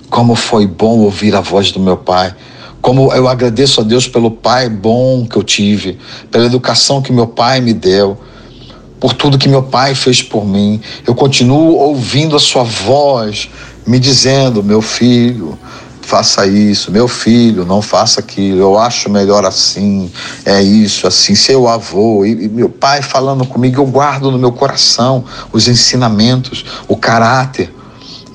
como 0.09 0.35
foi 0.35 0.65
bom 0.65 0.99
ouvir 0.99 1.35
a 1.35 1.41
voz 1.41 1.71
do 1.71 1.79
meu 1.79 1.97
pai 1.97 2.33
como 2.81 3.11
eu 3.13 3.27
agradeço 3.27 3.81
a 3.81 3.83
Deus 3.83 4.07
pelo 4.07 4.31
pai 4.31 4.69
bom 4.69 5.25
que 5.25 5.37
eu 5.37 5.43
tive, 5.43 5.97
pela 6.31 6.45
educação 6.45 7.01
que 7.01 7.11
meu 7.11 7.27
pai 7.27 7.61
me 7.61 7.73
deu, 7.73 8.17
por 8.99 9.13
tudo 9.13 9.37
que 9.37 9.49
meu 9.49 9.63
pai 9.63 9.95
fez 9.95 10.21
por 10.21 10.45
mim. 10.45 10.81
Eu 11.05 11.15
continuo 11.15 11.77
ouvindo 11.77 12.35
a 12.35 12.39
sua 12.39 12.63
voz 12.63 13.49
me 13.85 13.99
dizendo: 13.99 14.63
meu 14.63 14.81
filho, 14.81 15.57
faça 16.01 16.47
isso, 16.47 16.91
meu 16.91 17.07
filho, 17.07 17.63
não 17.63 17.83
faça 17.83 18.19
aquilo, 18.19 18.59
eu 18.61 18.79
acho 18.79 19.09
melhor 19.11 19.45
assim, 19.45 20.11
é 20.43 20.59
isso, 20.59 21.05
assim, 21.05 21.35
seu 21.35 21.67
avô, 21.67 22.25
e, 22.25 22.45
e, 22.45 22.49
meu 22.49 22.67
pai 22.67 23.03
falando 23.03 23.45
comigo, 23.45 23.79
eu 23.79 23.85
guardo 23.85 24.31
no 24.31 24.39
meu 24.39 24.51
coração 24.51 25.23
os 25.53 25.67
ensinamentos, 25.67 26.65
o 26.87 26.97
caráter. 26.97 27.75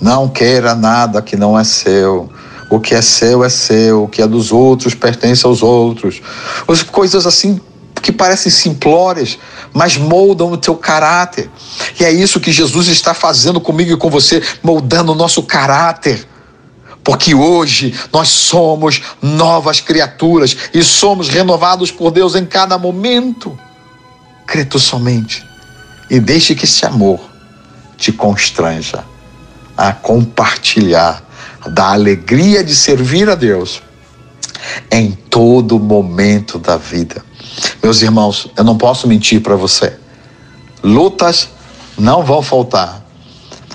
Não 0.00 0.28
queira 0.28 0.74
nada 0.74 1.22
que 1.22 1.34
não 1.34 1.58
é 1.58 1.64
seu. 1.64 2.28
O 2.70 2.80
que 2.80 2.94
é 2.94 3.02
seu 3.02 3.44
é 3.44 3.48
seu, 3.48 4.04
o 4.04 4.08
que 4.08 4.22
é 4.22 4.26
dos 4.26 4.50
outros 4.52 4.94
pertence 4.94 5.46
aos 5.46 5.62
outros. 5.62 6.20
As 6.66 6.82
coisas 6.82 7.26
assim 7.26 7.60
que 8.02 8.12
parecem 8.12 8.52
simplórias, 8.52 9.38
mas 9.72 9.96
moldam 9.96 10.52
o 10.52 10.58
teu 10.58 10.76
caráter. 10.76 11.48
E 11.98 12.04
é 12.04 12.12
isso 12.12 12.38
que 12.38 12.52
Jesus 12.52 12.88
está 12.88 13.14
fazendo 13.14 13.60
comigo 13.60 13.92
e 13.92 13.96
com 13.96 14.10
você, 14.10 14.42
moldando 14.62 15.12
o 15.12 15.14
nosso 15.14 15.42
caráter. 15.42 16.28
Porque 17.02 17.34
hoje 17.34 17.94
nós 18.12 18.28
somos 18.28 19.00
novas 19.22 19.80
criaturas 19.80 20.56
e 20.72 20.82
somos 20.82 21.28
renovados 21.28 21.90
por 21.90 22.10
Deus 22.10 22.34
em 22.34 22.44
cada 22.44 22.76
momento. 22.76 23.58
Crê 24.46 24.64
tu 24.64 24.78
somente 24.78 25.44
e 26.10 26.20
deixe 26.20 26.54
que 26.54 26.66
esse 26.66 26.84
amor 26.84 27.20
te 27.96 28.12
constranja 28.12 29.04
a 29.76 29.92
compartilhar 29.92 31.23
da 31.66 31.92
alegria 31.92 32.62
de 32.62 32.74
servir 32.74 33.28
a 33.28 33.34
Deus 33.34 33.82
em 34.90 35.12
todo 35.12 35.78
momento 35.78 36.58
da 36.58 36.76
vida. 36.76 37.24
Meus 37.82 38.02
irmãos, 38.02 38.48
eu 38.56 38.64
não 38.64 38.76
posso 38.76 39.06
mentir 39.06 39.40
para 39.40 39.56
você. 39.56 39.96
Lutas 40.82 41.48
não 41.98 42.22
vão 42.22 42.42
faltar. 42.42 43.02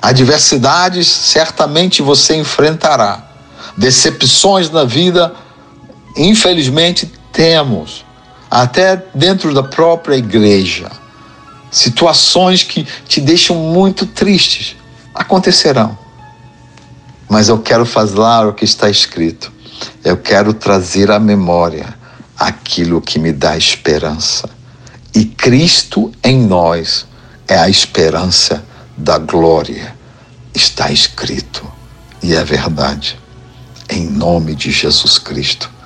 Adversidades 0.01 1.07
certamente 1.07 2.01
você 2.01 2.35
enfrentará. 2.35 3.27
Decepções 3.77 4.69
na 4.69 4.83
vida, 4.83 5.33
infelizmente, 6.15 7.11
temos. 7.31 8.05
Até 8.49 9.03
dentro 9.13 9.53
da 9.53 9.63
própria 9.63 10.15
igreja. 10.15 10.89
Situações 11.71 12.63
que 12.63 12.87
te 13.07 13.21
deixam 13.21 13.55
muito 13.55 14.05
tristes 14.05 14.75
acontecerão 15.13 16.08
mas 17.29 17.47
eu 17.47 17.59
quero 17.59 17.85
falar 17.85 18.47
o 18.47 18.53
que 18.53 18.65
está 18.65 18.89
escrito. 18.89 19.51
Eu 20.03 20.17
quero 20.17 20.53
trazer 20.53 21.11
à 21.11 21.19
memória 21.19 21.97
aquilo 22.37 22.99
que 22.99 23.19
me 23.19 23.31
dá 23.31 23.55
esperança. 23.55 24.49
E 25.13 25.25
Cristo 25.25 26.11
em 26.23 26.39
nós 26.39 27.05
é 27.47 27.57
a 27.57 27.69
esperança 27.69 28.65
da 28.97 29.19
glória. 29.19 29.95
Está 30.53 30.91
escrito 30.91 31.71
e 32.23 32.33
é 32.33 32.43
verdade. 32.43 33.17
Em 33.87 34.07
nome 34.07 34.55
de 34.55 34.71
Jesus 34.71 35.17
Cristo 35.19 35.78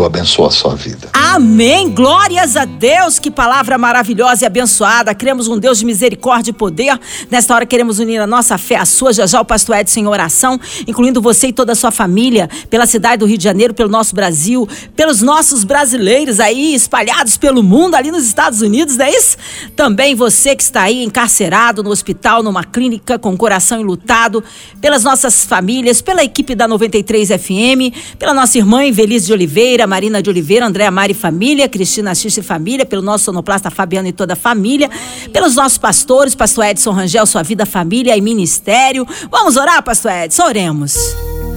eu 0.00 0.06
abençoo 0.06 0.46
a 0.46 0.50
sua 0.50 0.74
vida. 0.74 1.08
Amém. 1.12 1.90
Glórias 1.90 2.56
a 2.56 2.64
Deus. 2.64 3.18
Que 3.18 3.30
palavra 3.30 3.76
maravilhosa 3.76 4.44
e 4.44 4.46
abençoada. 4.46 5.14
Cremos 5.14 5.48
um 5.48 5.58
Deus 5.58 5.78
de 5.78 5.84
misericórdia 5.84 6.50
e 6.50 6.54
poder. 6.54 6.98
Nesta 7.30 7.54
hora 7.54 7.66
queremos 7.66 7.98
unir 7.98 8.18
a 8.20 8.26
nossa 8.26 8.56
fé 8.56 8.76
à 8.76 8.84
sua. 8.84 9.12
Já 9.12 9.26
já 9.26 9.40
o 9.40 9.44
pastor 9.44 9.76
Edson 9.76 10.00
em 10.00 10.06
oração, 10.06 10.58
incluindo 10.86 11.20
você 11.20 11.48
e 11.48 11.52
toda 11.52 11.72
a 11.72 11.74
sua 11.74 11.90
família, 11.90 12.48
pela 12.68 12.86
cidade 12.86 13.18
do 13.18 13.26
Rio 13.26 13.38
de 13.38 13.44
Janeiro, 13.44 13.74
pelo 13.74 13.88
nosso 13.88 14.14
Brasil, 14.14 14.68
pelos 14.96 15.20
nossos 15.20 15.64
brasileiros 15.64 16.40
aí 16.40 16.74
espalhados 16.74 17.36
pelo 17.36 17.62
mundo, 17.62 17.94
ali 17.94 18.10
nos 18.10 18.24
Estados 18.24 18.62
Unidos, 18.62 18.96
não 18.96 19.04
é 19.04 19.10
isso? 19.10 19.36
Também 19.76 20.14
você 20.14 20.56
que 20.56 20.62
está 20.62 20.82
aí 20.82 21.04
encarcerado 21.04 21.82
no 21.82 21.90
hospital, 21.90 22.42
numa 22.42 22.64
clínica, 22.64 23.18
com 23.18 23.36
coração 23.36 23.80
enlutado, 23.80 24.42
pelas 24.80 25.04
nossas 25.04 25.44
famílias, 25.44 26.00
pela 26.00 26.24
equipe 26.24 26.54
da 26.54 26.66
93 26.66 27.28
FM, 27.28 27.94
pela 28.18 28.32
nossa 28.32 28.58
irmã 28.58 28.84
Invelise 28.84 29.26
de 29.26 29.32
Oliveira, 29.32 29.86
Marina 29.90 30.22
de 30.22 30.30
Oliveira, 30.30 30.66
Andréa 30.66 30.90
Mari 30.90 31.12
Família, 31.12 31.68
Cristina 31.68 32.14
Xixi 32.14 32.42
Família, 32.42 32.86
pelo 32.86 33.02
nosso 33.02 33.24
sonoplasta 33.24 33.70
Fabiano 33.70 34.06
e 34.06 34.12
toda 34.12 34.34
a 34.34 34.36
família, 34.36 34.88
pelos 35.32 35.56
nossos 35.56 35.76
pastores, 35.78 36.34
pastor 36.34 36.66
Edson 36.66 36.92
Rangel, 36.92 37.26
sua 37.26 37.42
vida, 37.42 37.66
família 37.66 38.16
e 38.16 38.20
ministério. 38.20 39.04
Vamos 39.30 39.56
orar, 39.56 39.82
pastor 39.82 40.12
Edson? 40.12 40.44
Oremos. 40.44 40.94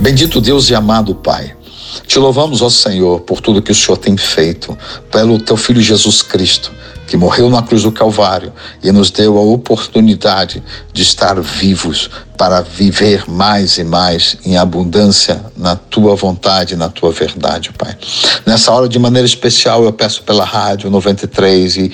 Bendito 0.02 0.42
Deus 0.42 0.70
e 0.72 0.76
amado 0.76 1.14
Pai. 1.14 1.56
Te 2.08 2.18
louvamos, 2.18 2.64
ó 2.64 2.70
Senhor, 2.70 3.22
por 3.22 3.40
tudo 3.40 3.62
que 3.62 3.72
o 3.72 3.76
Senhor 3.76 3.98
tem 3.98 4.18
feito, 4.18 4.76
pelo 5.12 5.40
teu 5.40 5.56
Filho 5.56 5.80
Jesus 5.80 6.24
Cristo, 6.24 6.72
que 7.14 7.18
morreu 7.18 7.48
na 7.48 7.62
cruz 7.62 7.84
do 7.84 7.92
Calvário 7.92 8.52
e 8.84 8.92
nos 8.92 9.12
deu 9.12 9.38
a 9.38 9.42
oportunidade 9.42 10.64
de 10.92 11.04
estar 11.04 11.40
vivos 11.40 12.10
para 12.36 12.62
viver 12.62 13.30
mais 13.30 13.78
e 13.78 13.84
mais 13.84 14.36
em 14.44 14.58
abundância 14.58 15.40
na 15.56 15.76
tua 15.76 16.16
vontade, 16.16 16.76
na 16.76 16.90
tua 16.90 17.12
verdade, 17.12 17.72
Pai. 17.78 17.96
Nessa 18.48 18.72
hora, 18.72 18.90
de 18.90 18.98
maneira 18.98 19.28
especial, 19.28 19.84
eu 19.84 19.94
peço 19.94 20.24
pela 20.24 20.44
Rádio 20.44 20.90
93 20.90 21.78
e, 21.78 21.92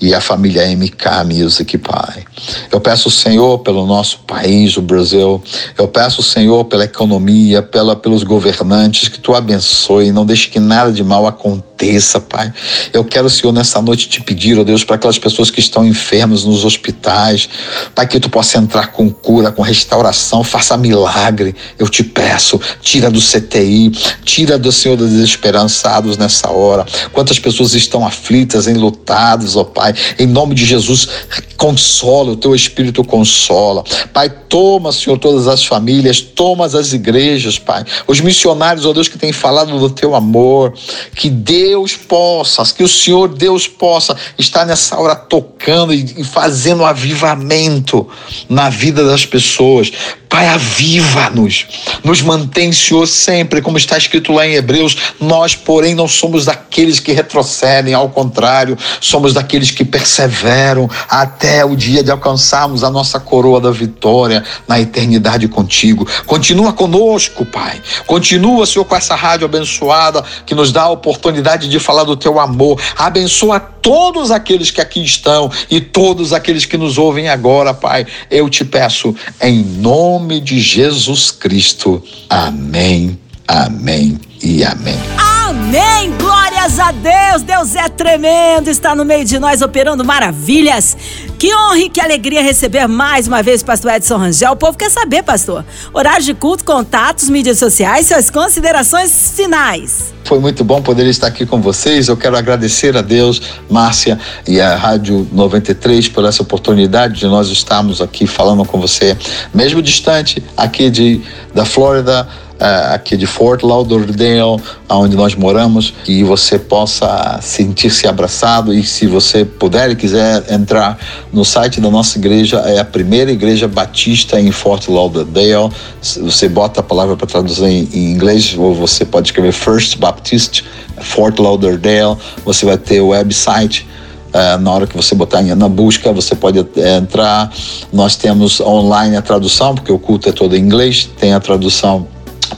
e 0.00 0.14
a 0.14 0.20
família 0.22 0.66
MK 0.74 1.24
Music, 1.26 1.76
Pai. 1.76 2.24
Eu 2.70 2.80
peço, 2.80 3.10
Senhor, 3.10 3.58
pelo 3.58 3.86
nosso 3.86 4.20
país, 4.20 4.76
o 4.78 4.82
Brasil. 4.82 5.42
Eu 5.76 5.86
peço, 5.86 6.22
Senhor, 6.22 6.64
pela 6.64 6.84
economia, 6.84 7.60
pela, 7.60 7.94
pelos 7.94 8.22
governantes, 8.22 9.08
que 9.08 9.20
tu 9.20 9.34
abençoe, 9.34 10.10
não 10.10 10.24
deixe 10.24 10.48
que 10.48 10.58
nada 10.58 10.90
de 10.90 11.04
mal 11.04 11.26
aconteça, 11.26 11.71
Pai. 12.20 12.52
Eu 12.92 13.04
quero, 13.04 13.28
Senhor, 13.28 13.52
nessa 13.52 13.82
noite 13.82 14.08
te 14.08 14.20
pedir, 14.20 14.58
ó 14.58 14.64
Deus, 14.64 14.84
para 14.84 14.96
aquelas 14.96 15.18
pessoas 15.18 15.50
que 15.50 15.60
estão 15.60 15.86
enfermas 15.86 16.44
nos 16.44 16.64
hospitais, 16.64 17.48
Pai, 17.94 18.06
que 18.06 18.20
tu 18.20 18.30
possa 18.30 18.58
entrar 18.58 18.92
com 18.92 19.10
cura, 19.10 19.50
com 19.50 19.62
restauração 19.62 20.44
faça 20.44 20.76
milagre. 20.76 21.54
Eu 21.78 21.88
te 21.88 22.04
peço, 22.04 22.60
tira 22.80 23.10
do 23.10 23.20
CTI, 23.20 23.90
tira 24.24 24.58
do 24.58 24.70
Senhor 24.70 24.96
dos 24.96 25.10
desesperançados 25.10 26.16
nessa 26.16 26.50
hora. 26.50 26.86
Quantas 27.12 27.38
pessoas 27.38 27.74
estão 27.74 28.06
aflitas, 28.06 28.66
enlutadas, 28.66 29.56
ó 29.56 29.64
Pai. 29.64 29.94
Em 30.18 30.26
nome 30.26 30.54
de 30.54 30.64
Jesus, 30.64 31.08
consola, 31.56 32.32
o 32.32 32.36
teu 32.36 32.54
Espírito 32.54 33.02
consola. 33.04 33.84
Pai, 34.12 34.30
toma, 34.30 34.92
Senhor, 34.92 35.18
todas 35.18 35.48
as 35.48 35.64
famílias, 35.64 36.20
toma 36.20 36.66
as 36.66 36.92
igrejas, 36.92 37.58
Pai. 37.58 37.84
Os 38.06 38.20
missionários, 38.20 38.84
ó 38.84 38.92
Deus, 38.92 39.08
que 39.08 39.18
têm 39.18 39.32
falado 39.32 39.78
do 39.78 39.90
teu 39.90 40.14
amor. 40.14 40.74
Que 41.14 41.30
Deus 41.30 41.71
possa, 41.96 42.62
que 42.74 42.82
o 42.82 42.88
Senhor 42.88 43.28
Deus 43.28 43.66
possa 43.66 44.16
estar 44.38 44.64
nessa 44.64 44.98
hora 44.98 45.14
tocando 45.14 45.92
e 45.92 46.24
fazendo 46.24 46.84
avivamento 46.84 48.08
na 48.48 48.68
vida 48.68 49.04
das 49.04 49.24
pessoas. 49.26 49.92
Pai, 50.32 50.48
aviva-nos. 50.48 51.66
Nos 52.02 52.22
mantém, 52.22 52.72
Senhor, 52.72 53.06
sempre, 53.06 53.60
como 53.60 53.76
está 53.76 53.98
escrito 53.98 54.32
lá 54.32 54.46
em 54.46 54.54
Hebreus. 54.54 54.96
Nós, 55.20 55.54
porém, 55.54 55.94
não 55.94 56.08
somos 56.08 56.46
daqueles 56.46 56.98
que 56.98 57.12
retrocedem, 57.12 57.92
ao 57.92 58.08
contrário, 58.08 58.78
somos 58.98 59.34
daqueles 59.34 59.70
que 59.70 59.84
perseveram 59.84 60.88
até 61.06 61.62
o 61.66 61.76
dia 61.76 62.02
de 62.02 62.10
alcançarmos 62.10 62.82
a 62.82 62.88
nossa 62.88 63.20
coroa 63.20 63.60
da 63.60 63.70
vitória 63.70 64.42
na 64.66 64.80
eternidade 64.80 65.46
contigo. 65.48 66.08
Continua 66.24 66.72
conosco, 66.72 67.44
Pai. 67.44 67.82
Continua, 68.06 68.64
Senhor, 68.64 68.86
com 68.86 68.96
essa 68.96 69.14
rádio 69.14 69.44
abençoada 69.44 70.24
que 70.46 70.54
nos 70.54 70.72
dá 70.72 70.84
a 70.84 70.90
oportunidade 70.90 71.68
de 71.68 71.78
falar 71.78 72.04
do 72.04 72.16
teu 72.16 72.40
amor. 72.40 72.80
Abençoa 72.96 73.60
todos 73.60 74.30
aqueles 74.30 74.70
que 74.70 74.80
aqui 74.80 75.04
estão 75.04 75.50
e 75.68 75.78
todos 75.78 76.32
aqueles 76.32 76.64
que 76.64 76.78
nos 76.78 76.96
ouvem 76.96 77.28
agora, 77.28 77.74
Pai. 77.74 78.06
Eu 78.30 78.48
te 78.48 78.64
peço 78.64 79.14
em 79.38 79.62
nome 79.62 80.21
de 80.40 80.60
Jesus 80.60 81.30
Cristo. 81.30 82.02
Amém, 82.28 83.18
amém 83.46 84.18
e 84.42 84.64
amém. 84.64 84.98
Amém! 85.18 86.12
Glórias 86.18 86.78
a 86.78 86.92
Deus! 86.92 87.42
Deus 87.42 87.74
é 87.74 87.88
tremendo, 87.88 88.68
está 88.68 88.94
no 88.94 89.04
meio 89.04 89.24
de 89.24 89.38
nós 89.38 89.62
operando 89.62 90.04
maravilhas. 90.04 90.96
Que 91.42 91.52
honra 91.56 91.78
e 91.78 91.88
que 91.88 92.00
alegria 92.00 92.40
receber 92.40 92.86
mais 92.86 93.26
uma 93.26 93.42
vez 93.42 93.62
o 93.62 93.64
pastor 93.64 93.90
Edson 93.94 94.16
Rangel. 94.16 94.52
O 94.52 94.56
povo 94.56 94.78
quer 94.78 94.88
saber, 94.88 95.24
pastor. 95.24 95.64
Horário 95.92 96.24
de 96.24 96.34
culto, 96.34 96.64
contatos, 96.64 97.28
mídias 97.28 97.58
sociais, 97.58 98.06
suas 98.06 98.30
considerações 98.30 99.32
finais. 99.34 100.14
Foi 100.22 100.38
muito 100.38 100.62
bom 100.62 100.80
poder 100.80 101.04
estar 101.08 101.26
aqui 101.26 101.44
com 101.44 101.60
vocês. 101.60 102.06
Eu 102.06 102.16
quero 102.16 102.36
agradecer 102.36 102.96
a 102.96 103.02
Deus, 103.02 103.42
Márcia 103.68 104.20
e 104.46 104.60
a 104.60 104.76
Rádio 104.76 105.26
93 105.32 106.06
por 106.10 106.24
essa 106.24 106.44
oportunidade 106.44 107.18
de 107.18 107.26
nós 107.26 107.48
estarmos 107.48 108.00
aqui 108.00 108.24
falando 108.24 108.64
com 108.64 108.80
você, 108.80 109.18
mesmo 109.52 109.82
distante 109.82 110.40
aqui 110.56 110.90
de 110.90 111.20
da 111.52 111.64
Flórida 111.64 112.28
uh, 112.62 112.94
aqui 112.94 113.16
de 113.16 113.26
Fort 113.26 113.62
Lauderdale, 113.62 114.62
onde 114.88 115.16
nós 115.16 115.34
moramos, 115.34 115.92
que 116.04 116.22
você 116.22 116.58
possa 116.58 117.38
sentir-se 117.42 118.06
abraçado 118.06 118.72
e 118.72 118.84
se 118.84 119.06
você 119.06 119.44
puder 119.44 119.90
e 119.90 119.96
quiser 119.96 120.44
entrar 120.50 120.98
no 121.32 121.44
site 121.44 121.80
da 121.80 121.90
nossa 121.90 122.18
igreja, 122.18 122.58
é 122.58 122.78
a 122.78 122.84
primeira 122.84 123.32
igreja 123.32 123.66
batista 123.66 124.38
em 124.38 124.52
Fort 124.52 124.88
Lauderdale. 124.88 125.72
Você 126.00 126.48
bota 126.48 126.80
a 126.80 126.82
palavra 126.82 127.16
para 127.16 127.26
traduzir 127.26 127.64
em, 127.64 127.88
em 127.92 128.12
inglês, 128.12 128.54
ou 128.56 128.74
você 128.74 129.04
pode 129.04 129.28
escrever 129.28 129.52
First 129.52 129.96
Baptist 129.96 130.62
Fort 131.00 131.38
Lauderdale. 131.38 132.16
Você 132.44 132.66
vai 132.66 132.76
ter 132.76 133.00
o 133.00 133.08
website. 133.08 133.88
Uh, 134.28 134.58
na 134.60 134.72
hora 134.72 134.86
que 134.86 134.96
você 134.96 135.14
botar 135.14 135.42
na 135.42 135.68
busca, 135.68 136.10
você 136.12 136.34
pode 136.34 136.58
uh, 136.58 136.66
entrar. 136.98 137.52
Nós 137.92 138.16
temos 138.16 138.60
online 138.60 139.16
a 139.16 139.22
tradução, 139.22 139.74
porque 139.74 139.92
o 139.92 139.98
culto 139.98 140.28
é 140.28 140.32
todo 140.32 140.56
em 140.56 140.60
inglês, 140.60 141.08
tem 141.18 141.34
a 141.34 141.40
tradução 141.40 142.06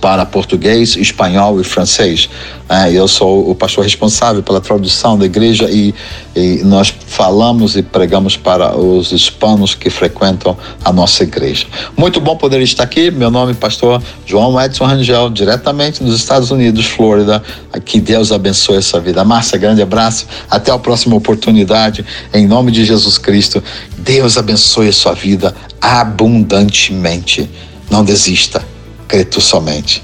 para 0.00 0.24
português, 0.26 0.96
espanhol 0.96 1.60
e 1.60 1.64
francês. 1.64 2.28
É, 2.68 2.90
eu 2.90 3.06
sou 3.06 3.50
o 3.50 3.54
pastor 3.54 3.84
responsável 3.84 4.42
pela 4.42 4.60
tradução 4.60 5.18
da 5.18 5.26
igreja 5.26 5.68
e, 5.70 5.94
e, 6.34 6.62
nós 6.64 6.94
falamos 7.06 7.76
e 7.76 7.82
pregamos 7.82 8.36
para 8.36 8.74
os 8.76 9.12
hispanos 9.12 9.74
que 9.74 9.90
frequentam 9.90 10.56
a 10.82 10.92
nossa 10.92 11.22
igreja. 11.22 11.66
Muito 11.96 12.20
bom 12.20 12.36
poder 12.36 12.60
estar 12.62 12.82
aqui. 12.82 13.10
Meu 13.10 13.30
nome 13.30 13.52
é 13.52 13.54
pastor 13.54 14.02
João 14.24 14.60
Edson 14.60 14.86
Rangel, 14.86 15.30
diretamente 15.30 16.02
dos 16.02 16.16
Estados 16.16 16.50
Unidos, 16.50 16.86
Flórida. 16.86 17.42
Que 17.84 18.00
Deus 18.00 18.32
abençoe 18.32 18.78
essa 18.78 18.98
vida. 18.98 19.22
Márcia, 19.24 19.58
grande 19.58 19.82
abraço. 19.82 20.26
Até 20.50 20.72
a 20.72 20.78
próxima 20.78 21.16
oportunidade. 21.16 22.04
Em 22.32 22.46
nome 22.46 22.72
de 22.72 22.84
Jesus 22.84 23.18
Cristo, 23.18 23.62
Deus 23.98 24.38
abençoe 24.38 24.88
a 24.88 24.92
sua 24.92 25.12
vida 25.12 25.54
abundantemente. 25.80 27.48
Não 27.90 28.02
desista 28.02 28.73
crê 29.08 29.24
tu 29.24 29.40
somente. 29.40 30.02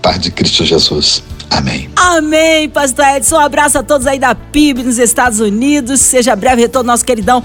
Paz 0.00 0.18
de 0.18 0.30
Cristo 0.30 0.64
Jesus. 0.64 1.22
Amém. 1.50 1.90
Amém, 1.94 2.68
Pastor 2.68 3.04
Edson. 3.04 3.36
Um 3.36 3.40
abraço 3.40 3.78
a 3.78 3.82
todos 3.82 4.06
aí 4.06 4.18
da 4.18 4.34
PIB 4.34 4.82
nos 4.82 4.98
Estados 4.98 5.38
Unidos. 5.38 6.00
Seja 6.00 6.34
breve 6.34 6.62
retorno, 6.62 6.86
nosso 6.86 7.04
queridão 7.04 7.44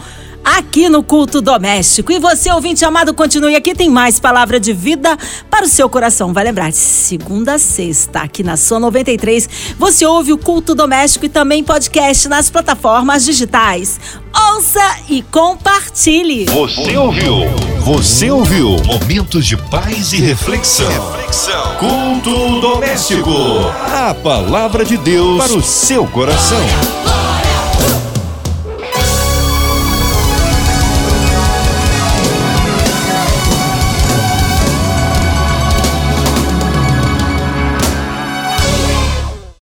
aqui 0.55 0.87
no 0.87 1.03
Culto 1.03 1.41
Doméstico. 1.41 2.11
E 2.11 2.19
você, 2.19 2.49
ouvinte 2.51 2.85
amado, 2.85 3.13
continue 3.13 3.55
aqui, 3.55 3.75
tem 3.75 3.89
mais 3.89 4.19
palavra 4.19 4.59
de 4.59 4.71
vida 4.71 5.17
para 5.49 5.65
o 5.65 5.67
seu 5.67 5.89
coração. 5.89 6.31
Vai 6.31 6.45
lembrar, 6.45 6.71
segunda 6.71 7.55
a 7.55 7.59
sexta, 7.59 8.21
aqui 8.21 8.43
na 8.43 8.55
Sua 8.55 8.79
93, 8.79 9.75
você 9.77 10.05
ouve 10.05 10.31
o 10.31 10.37
Culto 10.37 10.73
Doméstico 10.73 11.25
e 11.25 11.29
também 11.29 11.63
podcast 11.63 12.29
nas 12.29 12.49
plataformas 12.49 13.25
digitais. 13.25 13.99
Ouça 14.53 14.97
e 15.09 15.21
compartilhe. 15.23 16.45
Você 16.45 16.95
ouviu? 16.95 17.49
Você 17.81 18.31
ouviu? 18.31 18.77
Momentos 18.85 19.45
de 19.45 19.57
paz 19.57 20.13
e 20.13 20.17
reflexão. 20.17 20.87
reflexão. 20.89 21.75
Culto 21.77 22.61
Doméstico. 22.61 23.31
A 23.91 24.13
palavra 24.13 24.85
de 24.85 24.95
Deus 24.97 25.43
para 25.43 25.57
o 25.57 25.61
seu 25.61 26.07
coração. 26.07 27.16